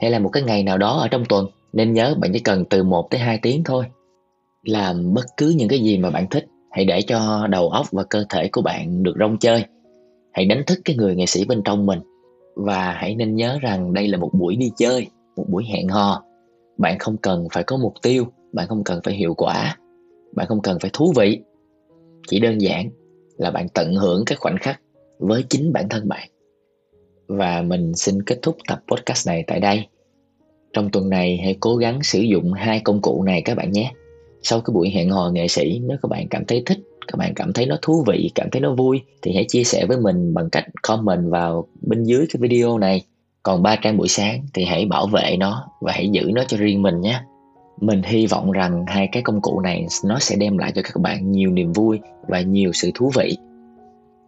Hay 0.00 0.10
là 0.10 0.18
một 0.18 0.28
cái 0.28 0.42
ngày 0.42 0.62
nào 0.62 0.78
đó 0.78 0.98
ở 0.98 1.08
trong 1.08 1.24
tuần? 1.24 1.46
Nên 1.72 1.92
nhớ 1.92 2.14
bạn 2.20 2.32
chỉ 2.32 2.38
cần 2.38 2.64
từ 2.64 2.82
1 2.82 3.10
tới 3.10 3.20
2 3.20 3.38
tiếng 3.42 3.64
thôi. 3.64 3.84
Làm 4.62 5.14
bất 5.14 5.24
cứ 5.36 5.54
những 5.56 5.68
cái 5.68 5.78
gì 5.78 5.98
mà 5.98 6.10
bạn 6.10 6.26
thích 6.30 6.46
hãy 6.70 6.84
để 6.84 7.02
cho 7.02 7.46
đầu 7.50 7.68
óc 7.68 7.86
và 7.92 8.02
cơ 8.04 8.24
thể 8.28 8.48
của 8.52 8.62
bạn 8.62 9.02
được 9.02 9.14
rong 9.20 9.38
chơi. 9.38 9.64
Hãy 10.32 10.44
đánh 10.44 10.62
thức 10.66 10.78
cái 10.84 10.96
người 10.96 11.16
nghệ 11.16 11.26
sĩ 11.26 11.44
bên 11.44 11.62
trong 11.64 11.86
mình. 11.86 12.00
Và 12.56 12.92
hãy 12.92 13.14
nên 13.14 13.34
nhớ 13.34 13.58
rằng 13.60 13.92
đây 13.92 14.08
là 14.08 14.18
một 14.18 14.30
buổi 14.32 14.56
đi 14.56 14.70
chơi 14.76 15.06
một 15.36 15.44
buổi 15.48 15.64
hẹn 15.64 15.88
hò. 15.88 16.22
Bạn 16.78 16.98
không 16.98 17.16
cần 17.16 17.46
phải 17.52 17.62
có 17.62 17.76
mục 17.76 17.94
tiêu 18.02 18.26
bạn 18.52 18.68
không 18.68 18.84
cần 18.84 19.00
phải 19.04 19.14
hiệu 19.14 19.34
quả. 19.34 19.76
Bạn 20.34 20.46
không 20.46 20.62
cần 20.62 20.78
phải 20.80 20.90
thú 20.92 21.12
vị. 21.16 21.40
Chỉ 22.28 22.40
đơn 22.40 22.60
giản 22.60 22.90
là 23.36 23.50
bạn 23.50 23.68
tận 23.68 23.94
hưởng 23.94 24.24
cái 24.26 24.36
khoảnh 24.36 24.56
khắc 24.60 24.80
với 25.18 25.44
chính 25.48 25.72
bản 25.72 25.88
thân 25.88 26.08
bạn. 26.08 26.28
Và 27.26 27.62
mình 27.62 27.94
xin 27.94 28.22
kết 28.22 28.38
thúc 28.42 28.56
tập 28.68 28.82
podcast 28.88 29.26
này 29.26 29.44
tại 29.46 29.60
đây. 29.60 29.86
Trong 30.72 30.90
tuần 30.90 31.08
này, 31.08 31.40
hãy 31.42 31.56
cố 31.60 31.76
gắng 31.76 32.02
sử 32.02 32.20
dụng 32.20 32.52
hai 32.52 32.80
công 32.80 33.02
cụ 33.02 33.22
này 33.22 33.42
các 33.44 33.56
bạn 33.56 33.72
nhé. 33.72 33.92
Sau 34.42 34.60
cái 34.60 34.72
buổi 34.74 34.90
hẹn 34.90 35.10
hò 35.10 35.30
nghệ 35.30 35.48
sĩ, 35.48 35.80
nếu 35.88 35.98
các 36.02 36.08
bạn 36.08 36.28
cảm 36.28 36.44
thấy 36.44 36.62
thích, 36.66 36.78
các 37.06 37.16
bạn 37.16 37.34
cảm 37.34 37.52
thấy 37.52 37.66
nó 37.66 37.76
thú 37.82 38.04
vị, 38.06 38.30
cảm 38.34 38.50
thấy 38.50 38.60
nó 38.60 38.74
vui, 38.74 39.00
thì 39.22 39.32
hãy 39.34 39.44
chia 39.48 39.64
sẻ 39.64 39.86
với 39.86 40.00
mình 40.00 40.34
bằng 40.34 40.50
cách 40.50 40.64
comment 40.82 41.30
vào 41.30 41.68
bên 41.80 42.04
dưới 42.04 42.26
cái 42.32 42.40
video 42.40 42.78
này. 42.78 43.02
Còn 43.42 43.62
ba 43.62 43.76
trang 43.76 43.96
buổi 43.96 44.08
sáng 44.08 44.46
thì 44.54 44.64
hãy 44.64 44.84
bảo 44.84 45.06
vệ 45.06 45.36
nó 45.38 45.68
và 45.80 45.92
hãy 45.92 46.08
giữ 46.08 46.30
nó 46.34 46.44
cho 46.48 46.56
riêng 46.56 46.82
mình 46.82 47.00
nhé 47.00 47.20
mình 47.80 48.02
hy 48.02 48.26
vọng 48.26 48.50
rằng 48.50 48.84
hai 48.86 49.08
cái 49.12 49.22
công 49.22 49.40
cụ 49.40 49.60
này 49.60 49.86
nó 50.04 50.18
sẽ 50.18 50.36
đem 50.36 50.58
lại 50.58 50.72
cho 50.74 50.82
các 50.82 50.96
bạn 51.00 51.32
nhiều 51.32 51.50
niềm 51.50 51.72
vui 51.72 52.00
và 52.28 52.40
nhiều 52.40 52.72
sự 52.72 52.90
thú 52.94 53.10
vị. 53.14 53.36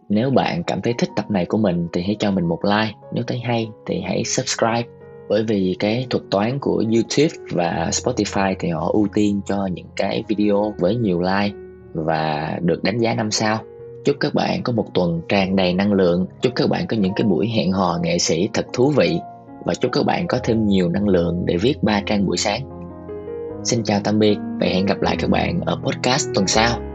Nếu 0.09 0.29
bạn 0.29 0.63
cảm 0.63 0.81
thấy 0.81 0.93
thích 0.97 1.09
tập 1.15 1.31
này 1.31 1.45
của 1.45 1.57
mình 1.57 1.87
thì 1.93 2.01
hãy 2.01 2.15
cho 2.19 2.31
mình 2.31 2.45
một 2.45 2.59
like, 2.65 2.93
nếu 3.13 3.23
thấy 3.27 3.39
hay 3.39 3.69
thì 3.85 4.01
hãy 4.01 4.23
subscribe. 4.23 4.83
Bởi 5.29 5.43
vì 5.43 5.75
cái 5.79 6.07
thuật 6.09 6.23
toán 6.31 6.59
của 6.59 6.83
YouTube 6.93 7.45
và 7.51 7.89
Spotify 7.91 8.55
thì 8.59 8.69
họ 8.69 8.91
ưu 8.93 9.07
tiên 9.13 9.41
cho 9.45 9.65
những 9.65 9.87
cái 9.95 10.23
video 10.27 10.73
với 10.79 10.95
nhiều 10.95 11.21
like 11.21 11.55
và 11.93 12.57
được 12.61 12.83
đánh 12.83 12.97
giá 12.97 13.13
năm 13.13 13.31
sao. 13.31 13.59
Chúc 14.05 14.15
các 14.19 14.33
bạn 14.33 14.63
có 14.63 14.73
một 14.73 14.85
tuần 14.93 15.21
tràn 15.29 15.55
đầy 15.55 15.73
năng 15.73 15.93
lượng, 15.93 16.27
chúc 16.41 16.53
các 16.55 16.69
bạn 16.69 16.87
có 16.87 16.97
những 16.97 17.13
cái 17.15 17.27
buổi 17.27 17.47
hẹn 17.47 17.71
hò 17.71 17.99
nghệ 18.03 18.19
sĩ 18.19 18.49
thật 18.53 18.65
thú 18.73 18.89
vị 18.89 19.19
và 19.65 19.73
chúc 19.73 19.91
các 19.91 20.05
bạn 20.05 20.27
có 20.27 20.39
thêm 20.43 20.67
nhiều 20.67 20.89
năng 20.89 21.07
lượng 21.07 21.45
để 21.45 21.57
viết 21.57 21.83
ba 21.83 22.01
trang 22.05 22.25
buổi 22.25 22.37
sáng 22.37 22.82
xin 23.65 23.83
chào 23.83 23.99
tạm 24.03 24.19
biệt 24.19 24.37
và 24.59 24.67
hẹn 24.67 24.85
gặp 24.85 25.01
lại 25.01 25.15
các 25.19 25.29
bạn 25.29 25.61
ở 25.65 25.75
podcast 25.83 26.29
tuần 26.33 26.47
sau. 26.47 26.92